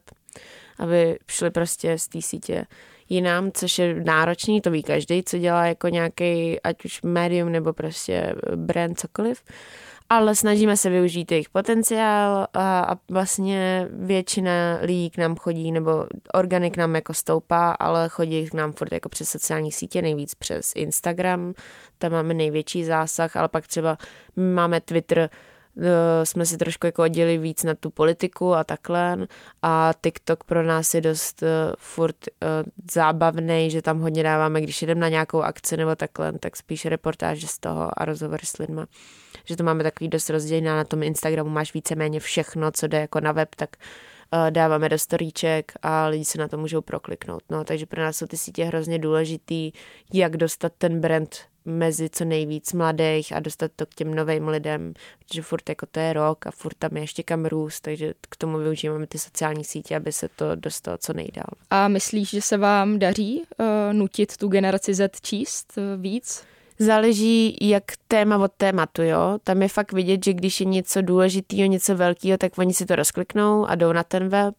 aby 0.79 1.19
šli 1.27 1.51
prostě 1.51 1.99
z 1.99 2.07
té 2.07 2.21
sítě 2.21 2.65
jinam, 3.09 3.51
což 3.51 3.79
je 3.79 4.03
náročný, 4.03 4.61
to 4.61 4.71
ví 4.71 4.83
každý, 4.83 5.23
co 5.23 5.37
dělá 5.37 5.65
jako 5.65 5.87
nějaký, 5.87 6.61
ať 6.61 6.85
už 6.85 7.01
médium 7.01 7.51
nebo 7.51 7.73
prostě 7.73 8.35
brand, 8.55 8.99
cokoliv. 8.99 9.43
Ale 10.09 10.35
snažíme 10.35 10.77
se 10.77 10.89
využít 10.89 11.31
jejich 11.31 11.49
potenciál 11.49 12.47
a, 12.53 12.79
a 12.79 12.97
vlastně 13.11 13.87
většina 13.91 14.79
lidí 14.81 15.09
k 15.09 15.17
nám 15.17 15.35
chodí, 15.35 15.71
nebo 15.71 16.05
organy 16.33 16.71
k 16.71 16.77
nám 16.77 16.95
jako 16.95 17.13
stoupá, 17.13 17.71
ale 17.71 18.09
chodí 18.09 18.49
k 18.49 18.53
nám 18.53 18.73
furt 18.73 18.91
jako 18.91 19.09
přes 19.09 19.29
sociální 19.29 19.71
sítě, 19.71 20.01
nejvíc 20.01 20.35
přes 20.35 20.71
Instagram, 20.75 21.53
tam 21.97 22.11
máme 22.11 22.33
největší 22.33 22.83
zásah, 22.83 23.35
ale 23.35 23.47
pak 23.47 23.67
třeba 23.67 23.97
máme 24.35 24.81
Twitter, 24.81 25.29
jsme 26.23 26.45
si 26.45 26.57
trošku 26.57 26.85
jako 26.85 27.03
oddělili 27.03 27.37
víc 27.37 27.63
na 27.63 27.75
tu 27.75 27.89
politiku 27.89 28.53
a 28.53 28.63
takhle 28.63 29.17
a 29.61 29.93
TikTok 30.01 30.43
pro 30.43 30.63
nás 30.63 30.93
je 30.93 31.01
dost 31.01 31.41
uh, 31.41 31.47
furt 31.77 32.15
uh, 32.27 32.47
zábavný, 32.91 33.71
že 33.71 33.81
tam 33.81 33.99
hodně 33.99 34.23
dáváme, 34.23 34.61
když 34.61 34.81
jdeme 34.81 35.01
na 35.01 35.09
nějakou 35.09 35.41
akci 35.41 35.77
nebo 35.77 35.95
takhle, 35.95 36.39
tak 36.39 36.55
spíš 36.55 36.85
reportáže 36.85 37.47
z 37.47 37.59
toho 37.59 37.99
a 37.99 38.05
rozhovor 38.05 38.39
s 38.43 38.57
lidma. 38.57 38.85
Že 39.45 39.55
to 39.55 39.63
máme 39.63 39.83
takový 39.83 40.07
dost 40.07 40.29
rozdělené 40.29 40.75
na 40.75 40.83
tom 40.83 41.03
Instagramu 41.03 41.49
máš 41.49 41.73
víceméně 41.73 42.19
všechno, 42.19 42.71
co 42.71 42.87
jde 42.87 42.99
jako 42.99 43.19
na 43.19 43.31
web, 43.31 43.55
tak 43.55 43.69
dáváme 44.49 44.89
do 44.89 44.99
storíček 44.99 45.71
a 45.81 46.07
lidi 46.07 46.25
se 46.25 46.37
na 46.37 46.47
to 46.47 46.57
můžou 46.57 46.81
prokliknout. 46.81 47.43
No, 47.49 47.63
takže 47.63 47.85
pro 47.85 48.01
nás 48.01 48.17
jsou 48.17 48.27
ty 48.27 48.37
sítě 48.37 48.63
hrozně 48.63 48.99
důležitý, 48.99 49.71
jak 50.13 50.37
dostat 50.37 50.71
ten 50.77 51.01
brand 51.01 51.37
mezi 51.65 52.09
co 52.09 52.25
nejvíc 52.25 52.73
mladých 52.73 53.33
a 53.33 53.39
dostat 53.39 53.71
to 53.75 53.85
k 53.85 53.95
těm 53.95 54.15
novým 54.15 54.47
lidem, 54.47 54.93
protože 55.19 55.41
furt 55.41 55.69
jako 55.69 55.85
to 55.85 55.99
je 55.99 56.13
rok 56.13 56.47
a 56.47 56.51
furt 56.51 56.77
tam 56.79 56.97
je 56.97 57.03
ještě 57.03 57.23
kam 57.23 57.45
růst, 57.45 57.81
takže 57.81 58.13
k 58.29 58.35
tomu 58.35 58.57
využíváme 58.57 59.07
ty 59.07 59.19
sociální 59.19 59.63
sítě, 59.63 59.95
aby 59.95 60.11
se 60.11 60.29
to 60.29 60.55
dostalo 60.55 60.97
co 60.97 61.13
nejdál. 61.13 61.49
A 61.69 61.87
myslíš, 61.87 62.29
že 62.29 62.41
se 62.41 62.57
vám 62.57 62.99
daří 62.99 63.43
uh, 63.59 63.65
nutit 63.93 64.37
tu 64.37 64.47
generaci 64.47 64.93
Z 64.93 65.21
číst 65.21 65.73
uh, 65.77 66.01
víc? 66.01 66.43
Záleží 66.79 67.57
jak 67.61 67.83
téma 68.07 68.37
od 68.37 68.51
tématu, 68.57 69.01
jo. 69.01 69.37
Tam 69.43 69.61
je 69.61 69.67
fakt 69.67 69.93
vidět, 69.93 70.25
že 70.25 70.33
když 70.33 70.59
je 70.59 70.65
něco 70.65 71.01
důležitého, 71.01 71.65
něco 71.65 71.95
velkého, 71.95 72.37
tak 72.37 72.57
oni 72.57 72.73
si 72.73 72.85
to 72.85 72.95
rozkliknou 72.95 73.65
a 73.65 73.75
jdou 73.75 73.93
na 73.93 74.03
ten 74.03 74.29
web. 74.29 74.55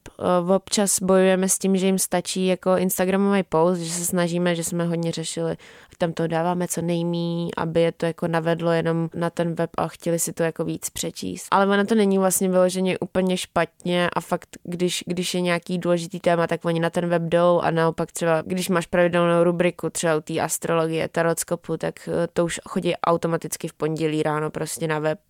Občas 0.57 1.03
bojujeme 1.03 1.49
s 1.49 1.59
tím, 1.59 1.77
že 1.77 1.87
jim 1.87 1.99
stačí 1.99 2.47
jako 2.47 2.77
Instagramový 2.77 3.43
post, 3.43 3.79
že 3.79 3.93
se 3.93 4.05
snažíme, 4.05 4.55
že 4.55 4.65
jsme 4.65 4.85
hodně 4.85 5.13
řešili, 5.13 5.57
tam 5.99 6.13
to 6.13 6.27
dáváme 6.27 6.69
co 6.69 6.83
nejmí, 6.83 7.51
aby 7.57 7.81
je 7.81 7.93
to 7.93 8.07
jako 8.07 8.29
navedlo 8.29 8.71
jenom 8.71 9.09
na 9.15 9.31
ten 9.31 9.55
web 9.55 9.71
a 9.77 9.89
chtěli 9.89 10.19
si 10.19 10.33
to 10.33 10.43
jako 10.43 10.65
víc 10.65 10.91
přečíst. 10.91 11.47
Ale 11.51 11.67
ono 11.67 11.85
to 11.85 11.95
není 11.95 12.19
vlastně 12.19 12.49
vyloženě 12.49 12.99
úplně 12.99 13.37
špatně 13.37 14.11
a 14.11 14.21
fakt, 14.21 14.49
když, 14.65 15.05
když 15.07 15.35
je 15.35 15.41
nějaký 15.41 15.79
důležitý 15.79 16.21
téma, 16.21 16.47
tak 16.47 16.65
oni 16.65 16.81
na 16.81 16.91
ten 16.91 17.09
web 17.09 17.23
jdou 17.23 17.61
a 17.61 17.71
naopak 17.71 18.13
třeba, 18.13 18.43
když 18.47 18.69
máš 18.69 18.87
pravidelnou 18.87 19.45
rubriku 19.45 19.91
třeba 19.91 20.17
u 20.17 20.21
té 20.21 20.41
astrologie, 20.41 21.09
tarotskopu, 21.09 21.77
tak 21.77 22.06
to 22.33 22.45
už 22.45 22.61
chodí 22.69 22.97
automaticky 22.97 23.69
v 23.69 23.73
pondělí 23.73 24.23
ráno 24.23 24.51
prostě 24.51 24.89
na 24.89 24.99
web 24.99 25.21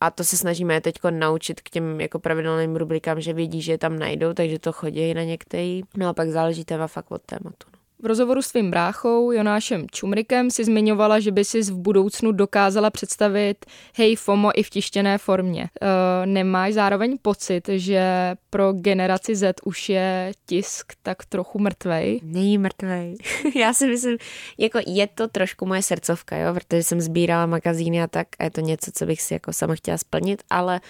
a 0.00 0.10
to 0.10 0.24
se 0.24 0.36
snažíme 0.36 0.80
teď 0.80 0.94
naučit 1.10 1.60
k 1.60 1.70
těm 1.70 2.00
jako 2.00 2.18
pravidelným 2.18 2.76
rubrikám, 2.76 3.20
že 3.20 3.32
vědí, 3.32 3.62
že 3.62 3.72
je 3.72 3.78
tam 3.78 3.98
najdou, 3.98 4.32
takže 4.32 4.58
to 4.58 4.72
chodí 4.72 5.14
na 5.14 5.22
některý. 5.22 5.82
No 5.96 6.08
a 6.08 6.12
pak 6.12 6.28
záleží 6.28 6.64
téma 6.64 6.86
fakt 6.86 7.10
od 7.10 7.22
tématu. 7.22 7.66
No. 7.72 7.79
V 8.02 8.06
rozhovoru 8.06 8.42
s 8.42 8.48
tvým 8.48 8.70
bráchou 8.70 9.32
Jonášem 9.32 9.86
Čumrikem 9.92 10.50
si 10.50 10.64
zmiňovala, 10.64 11.20
že 11.20 11.30
by 11.30 11.44
si 11.44 11.62
v 11.62 11.78
budoucnu 11.78 12.32
dokázala 12.32 12.90
představit 12.90 13.66
hej 13.94 14.16
FOMO 14.16 14.50
i 14.54 14.62
v 14.62 14.70
tištěné 14.70 15.18
formě. 15.18 15.62
E, 15.62 16.26
nemáš 16.26 16.74
zároveň 16.74 17.18
pocit, 17.22 17.68
že 17.68 18.02
pro 18.50 18.72
generaci 18.72 19.36
Z 19.36 19.56
už 19.64 19.88
je 19.88 20.32
tisk 20.46 20.92
tak 21.02 21.24
trochu 21.24 21.58
mrtvej? 21.58 22.20
Není 22.22 22.58
mrtvej. 22.58 23.16
Já 23.54 23.74
si 23.74 23.86
myslím, 23.86 24.18
jako 24.58 24.78
je 24.86 25.06
to 25.06 25.28
trošku 25.28 25.66
moje 25.66 25.82
srdcovka, 25.82 26.36
jo, 26.36 26.54
protože 26.54 26.82
jsem 26.82 27.00
sbírala 27.00 27.46
magazíny 27.46 28.02
a 28.02 28.06
tak 28.06 28.28
a 28.38 28.44
je 28.44 28.50
to 28.50 28.60
něco, 28.60 28.90
co 28.94 29.06
bych 29.06 29.22
si 29.22 29.34
jako 29.34 29.52
sama 29.52 29.74
chtěla 29.74 29.98
splnit, 29.98 30.42
ale 30.50 30.80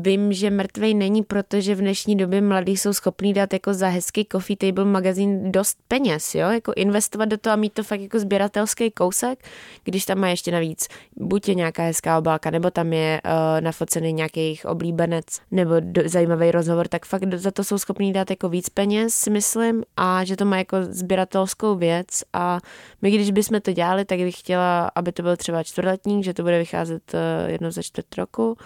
vím, 0.00 0.32
že 0.32 0.50
mrtvej 0.50 0.94
není, 0.94 1.22
protože 1.22 1.74
v 1.74 1.80
dnešní 1.80 2.16
době 2.16 2.40
mladí 2.40 2.76
jsou 2.76 2.92
schopní 2.92 3.32
dát 3.32 3.52
jako 3.52 3.74
za 3.74 3.88
hezký 3.88 4.26
coffee 4.32 4.56
table 4.56 4.84
magazín 4.84 5.52
dost 5.52 5.78
peněz, 5.88 6.34
jo, 6.34 6.50
jako 6.50 6.72
investovat 6.76 7.24
do 7.24 7.38
toho 7.38 7.52
a 7.54 7.56
mít 7.56 7.72
to 7.72 7.82
fakt 7.82 8.00
jako 8.00 8.18
sběratelský 8.18 8.90
kousek, 8.90 9.38
když 9.84 10.04
tam 10.04 10.18
má 10.18 10.28
ještě 10.28 10.52
navíc 10.52 10.88
buď 11.16 11.48
je 11.48 11.54
nějaká 11.54 11.82
hezká 11.82 12.18
obálka, 12.18 12.50
nebo 12.50 12.70
tam 12.70 12.92
je 12.92 13.20
uh, 13.24 13.60
nafocený 13.60 14.12
nějaký 14.12 14.40
jejich 14.40 14.64
oblíbenec, 14.64 15.24
nebo 15.50 15.74
do, 15.80 16.02
zajímavý 16.04 16.50
rozhovor, 16.50 16.88
tak 16.88 17.06
fakt 17.06 17.34
za 17.34 17.50
to 17.50 17.64
jsou 17.64 17.78
schopní 17.78 18.12
dát 18.12 18.30
jako 18.30 18.48
víc 18.48 18.68
peněz, 18.68 19.14
si 19.14 19.30
myslím, 19.30 19.82
a 19.96 20.24
že 20.24 20.36
to 20.36 20.44
má 20.44 20.58
jako 20.58 20.76
sběratelskou 20.82 21.76
věc. 21.76 22.06
A 22.32 22.60
my, 23.02 23.10
když 23.10 23.30
bychom 23.30 23.60
to 23.60 23.72
dělali, 23.72 24.04
tak 24.04 24.18
bych 24.18 24.38
chtěla, 24.38 24.90
aby 24.94 25.12
to 25.12 25.22
byl 25.22 25.36
třeba 25.36 25.62
čtvrtletník, 25.62 26.24
že 26.24 26.34
to 26.34 26.42
bude 26.42 26.58
vycházet 26.58 27.14
uh, 27.14 27.50
jedno 27.50 27.70
za 27.70 27.82
čtvrt 27.82 28.14
roku, 28.18 28.56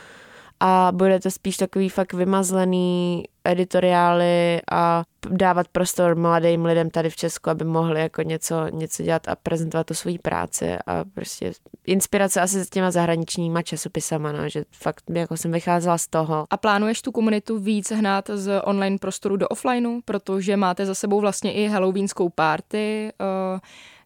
a 0.60 0.92
bude 0.92 1.20
to 1.20 1.30
spíš 1.30 1.56
takový 1.56 1.88
fakt 1.88 2.12
vymazlený 2.12 3.24
editoriály 3.44 4.60
a 4.72 5.04
dávat 5.30 5.68
prostor 5.68 6.16
mladým 6.16 6.64
lidem 6.64 6.90
tady 6.90 7.10
v 7.10 7.16
Česku, 7.16 7.50
aby 7.50 7.64
mohli 7.64 8.00
jako 8.00 8.22
něco, 8.22 8.68
něco 8.68 9.02
dělat 9.02 9.28
a 9.28 9.36
prezentovat 9.36 9.86
tu 9.86 9.94
svoji 9.94 10.18
práci 10.18 10.76
a 10.86 11.04
prostě 11.14 11.52
inspirace 11.86 12.40
asi 12.40 12.64
s 12.64 12.70
těma 12.70 12.90
zahraničníma 12.90 13.62
časopisama, 13.62 14.32
no, 14.32 14.48
že 14.48 14.64
fakt 14.72 15.04
jako 15.08 15.36
jsem 15.36 15.52
vycházela 15.52 15.98
z 15.98 16.06
toho. 16.06 16.46
A 16.50 16.56
plánuješ 16.56 17.02
tu 17.02 17.12
komunitu 17.12 17.58
víc 17.58 17.90
hnát 17.90 18.30
z 18.34 18.60
online 18.62 18.98
prostoru 18.98 19.36
do 19.36 19.48
offlineu, 19.48 20.00
protože 20.04 20.56
máte 20.56 20.86
za 20.86 20.94
sebou 20.94 21.20
vlastně 21.20 21.52
i 21.52 21.66
halloweenskou 21.66 22.28
party, 22.28 23.12
uh, 23.52 23.60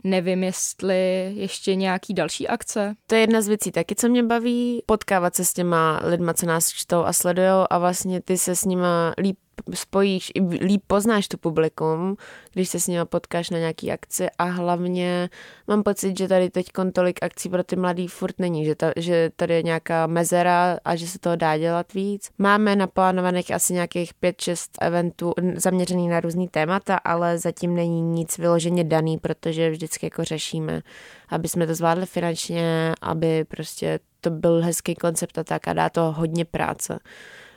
Nevím, 0.05 0.45
jestli 0.45 1.33
ještě 1.37 1.75
nějaký 1.75 2.15
další 2.15 2.49
akce. 2.49 2.95
To 3.07 3.15
je 3.15 3.21
jedna 3.21 3.43
z 3.43 3.49
věcí 3.49 3.73
taky, 3.73 3.95
co 3.95 4.09
mě 4.09 4.23
baví, 4.23 4.83
potkávat 4.87 5.35
se 5.35 5.45
s 5.45 5.53
těma 5.53 6.01
lidma, 6.05 6.35
co 6.35 6.47
nás 6.47 6.69
čtou 6.69 7.05
a 7.05 7.13
sledují 7.13 7.49
a 7.71 7.79
vlastně 7.79 8.21
ty 8.21 8.39
se 8.39 8.57
s 8.57 8.65
nima 8.65 9.15
líp 9.19 9.39
spojíš, 9.75 10.33
líp 10.61 10.83
poznáš 10.87 11.29
tu 11.29 11.39
publikum, 11.39 12.17
když 12.53 12.69
se 12.69 12.81
s 12.81 12.87
nimi 12.87 13.05
potkáš 13.05 13.51
na 13.51 13.59
nějaký 13.59 13.93
akci 13.93 14.27
a 14.39 14.45
hlavně 14.45 15.31
mám 15.69 15.83
pocit, 15.83 16.19
že 16.19 16.29
tady 16.29 16.51
teď 16.51 16.67
tolik 16.93 17.19
akcí 17.23 17.49
pro 17.49 17.65
ty 17.65 17.77
mladý 17.77 18.09
furt 18.09 18.39
není, 18.39 18.65
že, 18.65 18.75
ta, 18.75 18.93
že 18.97 19.31
tady 19.37 19.55
je 19.55 19.63
nějaká 19.63 20.07
mezera 20.07 20.79
a 20.85 20.97
že 20.97 21.07
se 21.07 21.19
toho 21.19 21.37
dá 21.37 21.59
dělat 21.59 21.95
víc. 21.95 22.31
Máme 22.39 22.77
naplánovaných 22.77 23.51
asi 23.51 23.73
nějakých 23.73 24.13
5-6 24.23 24.57
eventů 24.81 25.33
zaměřených 25.55 26.11
na 26.11 26.21
různý 26.21 26.49
témata, 26.49 26.97
ale 26.97 27.39
zatím 27.39 27.75
není 27.75 28.03
nic 28.03 28.39
vyloženě 28.39 28.85
daný, 28.85 29.19
protože 29.19 29.71
vždycky 29.71 30.07
jako 30.07 30.25
řešíme, 30.25 30.83
aby 31.29 31.49
jsme 31.49 31.67
to 31.67 31.75
zvládli 31.75 32.07
finančně, 32.07 32.95
aby 33.01 33.45
prostě 33.45 33.99
to 34.21 34.31
byl 34.31 34.63
hezký 34.63 34.95
koncept 34.95 35.39
a 35.39 35.45
tak 35.45 35.69
a 35.69 35.73
dá 35.73 35.89
to 35.89 36.13
hodně 36.13 36.45
práce. 36.45 36.99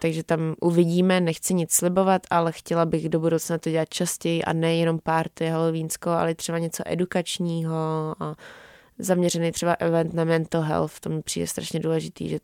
Takže 0.02 0.23
tam 0.23 0.56
uvidíme, 0.62 1.21
nechci 1.21 1.54
nic 1.54 1.71
slibovat, 1.71 2.21
ale 2.30 2.52
chtěla 2.52 2.86
bych 2.86 3.10
do 3.10 3.19
budoucna 3.19 3.58
to 3.58 3.69
dělat 3.69 3.89
častěji 3.89 4.43
a 4.43 4.54
ne 4.54 4.76
jenom 4.76 4.99
párty 4.99 5.47
halloweensko, 5.47 6.10
ale 6.10 6.36
třeba 6.36 6.58
něco 6.58 6.84
edukačního 6.86 7.76
a 8.19 8.36
zaměřený 8.99 9.52
třeba 9.52 9.73
event 9.73 10.13
na 10.13 10.23
mental 10.23 10.62
health, 10.62 10.99
to 10.99 11.10
mi 11.10 11.21
přijde 11.21 11.47
strašně 11.47 11.80
důležitý, 11.80 12.30
že 12.30 12.39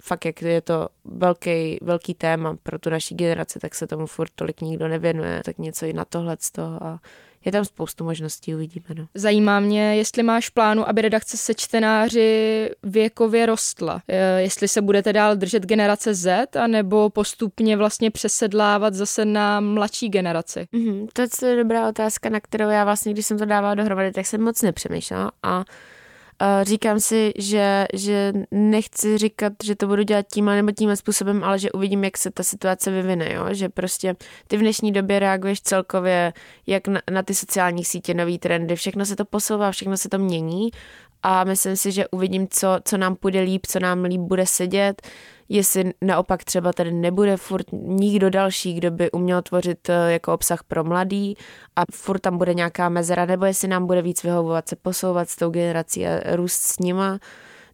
fakt 0.00 0.24
jak 0.24 0.42
je 0.42 0.60
to 0.60 0.88
velký, 1.04 1.78
velký 1.82 2.14
téma 2.14 2.56
pro 2.62 2.78
tu 2.78 2.90
naší 2.90 3.14
generaci, 3.14 3.58
tak 3.58 3.74
se 3.74 3.86
tomu 3.86 4.06
furt 4.06 4.30
tolik 4.34 4.60
nikdo 4.60 4.88
nevěnuje, 4.88 5.42
tak 5.44 5.58
něco 5.58 5.86
i 5.86 5.92
na 5.92 6.04
tohle 6.04 6.36
z 6.40 6.50
toho 6.50 6.84
a 6.84 7.00
je 7.44 7.52
tam 7.52 7.64
spoustu 7.64 8.04
možností, 8.04 8.54
uvidíme. 8.54 8.86
No. 8.94 9.06
Zajímá 9.14 9.60
mě, 9.60 9.96
jestli 9.96 10.22
máš 10.22 10.48
plánu, 10.48 10.88
aby 10.88 11.02
redakce 11.02 11.36
se 11.36 11.54
čtenáři 11.54 12.70
věkově 12.82 13.46
rostla. 13.46 14.02
E, 14.08 14.42
jestli 14.42 14.68
se 14.68 14.82
budete 14.82 15.12
dál 15.12 15.36
držet 15.36 15.66
generace 15.66 16.14
Z, 16.14 16.56
anebo 16.56 17.10
postupně 17.10 17.76
vlastně 17.76 18.10
přesedlávat 18.10 18.94
zase 18.94 19.24
na 19.24 19.60
mladší 19.60 20.08
generaci. 20.08 20.68
Mm-hmm, 20.72 21.08
to 21.40 21.46
je 21.46 21.56
dobrá 21.56 21.88
otázka, 21.88 22.28
na 22.28 22.40
kterou 22.40 22.68
já 22.68 22.84
vlastně, 22.84 23.12
když 23.12 23.26
jsem 23.26 23.38
to 23.38 23.44
dávala 23.44 23.74
dohromady, 23.74 24.12
tak 24.12 24.26
jsem 24.26 24.42
moc 24.42 24.62
nepřemýšlela 24.62 25.32
a 25.42 25.64
říkám 26.62 27.00
si, 27.00 27.32
že, 27.38 27.86
že 27.94 28.32
nechci 28.50 29.18
říkat, 29.18 29.52
že 29.64 29.76
to 29.76 29.86
budu 29.86 30.02
dělat 30.02 30.26
tím 30.32 30.44
nebo 30.44 30.72
tím 30.72 30.96
způsobem, 30.96 31.44
ale 31.44 31.58
že 31.58 31.72
uvidím, 31.72 32.04
jak 32.04 32.18
se 32.18 32.30
ta 32.30 32.42
situace 32.42 32.90
vyvine, 32.90 33.32
jo? 33.32 33.46
že 33.50 33.68
prostě 33.68 34.16
ty 34.46 34.56
v 34.56 34.60
dnešní 34.60 34.92
době 34.92 35.18
reaguješ 35.18 35.60
celkově 35.60 36.32
jak 36.66 36.88
na, 36.88 37.00
na 37.10 37.22
ty 37.22 37.34
sociální 37.34 37.84
sítě, 37.84 38.14
nový 38.14 38.38
trendy, 38.38 38.76
všechno 38.76 39.06
se 39.06 39.16
to 39.16 39.24
posouvá, 39.24 39.70
všechno 39.70 39.96
se 39.96 40.08
to 40.08 40.18
mění 40.18 40.70
a 41.26 41.44
myslím 41.44 41.76
si, 41.76 41.92
že 41.92 42.08
uvidím, 42.08 42.48
co, 42.50 42.68
co 42.84 42.96
nám 42.96 43.16
půjde 43.16 43.40
líp, 43.40 43.66
co 43.66 43.80
nám 43.80 44.04
líp 44.04 44.20
bude 44.20 44.46
sedět, 44.46 45.02
jestli 45.48 45.92
naopak 46.02 46.44
třeba 46.44 46.72
tady 46.72 46.92
nebude 46.92 47.36
furt 47.36 47.66
nikdo 47.72 48.30
další, 48.30 48.74
kdo 48.74 48.90
by 48.90 49.10
uměl 49.10 49.42
tvořit 49.42 49.88
eh, 49.88 50.12
jako 50.12 50.34
obsah 50.34 50.62
pro 50.62 50.84
mladý 50.84 51.36
a 51.76 51.82
furt 51.92 52.18
tam 52.18 52.38
bude 52.38 52.54
nějaká 52.54 52.88
mezera, 52.88 53.26
nebo 53.26 53.44
jestli 53.44 53.68
nám 53.68 53.86
bude 53.86 54.02
víc 54.02 54.22
vyhovovat 54.22 54.68
se 54.68 54.76
posouvat 54.76 55.28
s 55.28 55.36
tou 55.36 55.50
generací 55.50 56.06
a 56.06 56.36
růst 56.36 56.60
s 56.60 56.78
nima. 56.78 57.18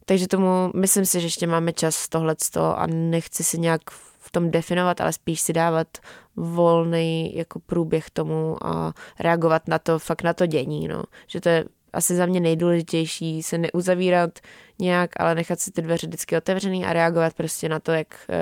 Takže 0.05 0.29
tomu 0.29 0.49
myslím 0.77 1.07
si, 1.07 1.21
že 1.21 1.27
ještě 1.27 1.47
máme 1.47 1.73
čas 1.73 2.09
tohleto 2.09 2.79
a 2.79 2.87
nechci 2.87 3.45
si 3.45 3.59
nějak 3.59 3.81
v 4.19 4.31
tom 4.31 4.51
definovat, 4.51 5.01
ale 5.01 5.13
spíš 5.13 5.41
si 5.41 5.53
dávat 5.53 5.89
volný 6.37 7.37
jako 7.37 7.61
průběh 7.61 8.11
tomu 8.11 8.67
a 8.67 8.93
reagovat 9.21 9.69
na 9.69 9.79
to, 9.79 9.99
fakt 9.99 10.23
na 10.23 10.35
to 10.35 10.47
dění, 10.47 10.89
no. 10.89 11.03
Že 11.27 11.41
to 11.41 11.49
je 11.49 11.65
asi 11.93 12.17
za 12.17 12.27
mě 12.27 12.41
nejdůležitější 12.41 13.43
se 13.43 13.59
neuzavírat 13.59 14.39
nějak, 14.79 15.11
ale 15.17 15.35
nechat 15.35 15.61
si 15.61 15.71
ty 15.71 15.83
dveře 15.83 16.07
vždycky 16.07 16.37
otevřený 16.37 16.85
a 16.85 16.93
reagovat 16.93 17.35
prostě 17.35 17.69
na 17.69 17.81
to, 17.81 17.93
jak 17.93 18.27
uh, 18.29 18.37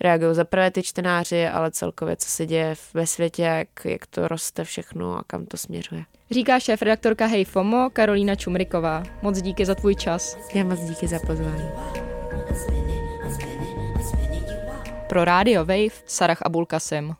reagují 0.00 0.34
za 0.34 0.44
prvé 0.44 0.70
ty 0.70 0.82
čtenáři, 0.82 1.46
ale 1.46 1.70
celkově, 1.70 2.16
co 2.16 2.28
se 2.28 2.46
děje 2.46 2.74
ve 2.94 3.06
světě, 3.06 3.42
jak, 3.42 3.68
jak 3.84 4.06
to 4.06 4.28
roste 4.28 4.64
všechno 4.64 5.18
a 5.18 5.22
kam 5.26 5.46
to 5.46 5.56
směřuje. 5.56 6.04
Říká 6.30 6.60
šéf 6.60 6.82
redaktorka 6.82 7.26
Hej 7.26 7.44
FOMO 7.44 7.90
Karolína 7.92 8.34
Čumriková. 8.34 9.02
Moc 9.22 9.42
díky 9.42 9.66
za 9.66 9.74
tvůj 9.74 9.94
čas. 9.94 10.38
Já 10.54 10.64
moc 10.64 10.80
díky 10.80 11.08
za 11.08 11.18
pozvání. 11.26 11.68
Pro 15.08 15.24
Radio 15.24 15.64
Wave 15.64 16.02
Sarah 16.06 16.38
Abulkasim. 16.42 17.14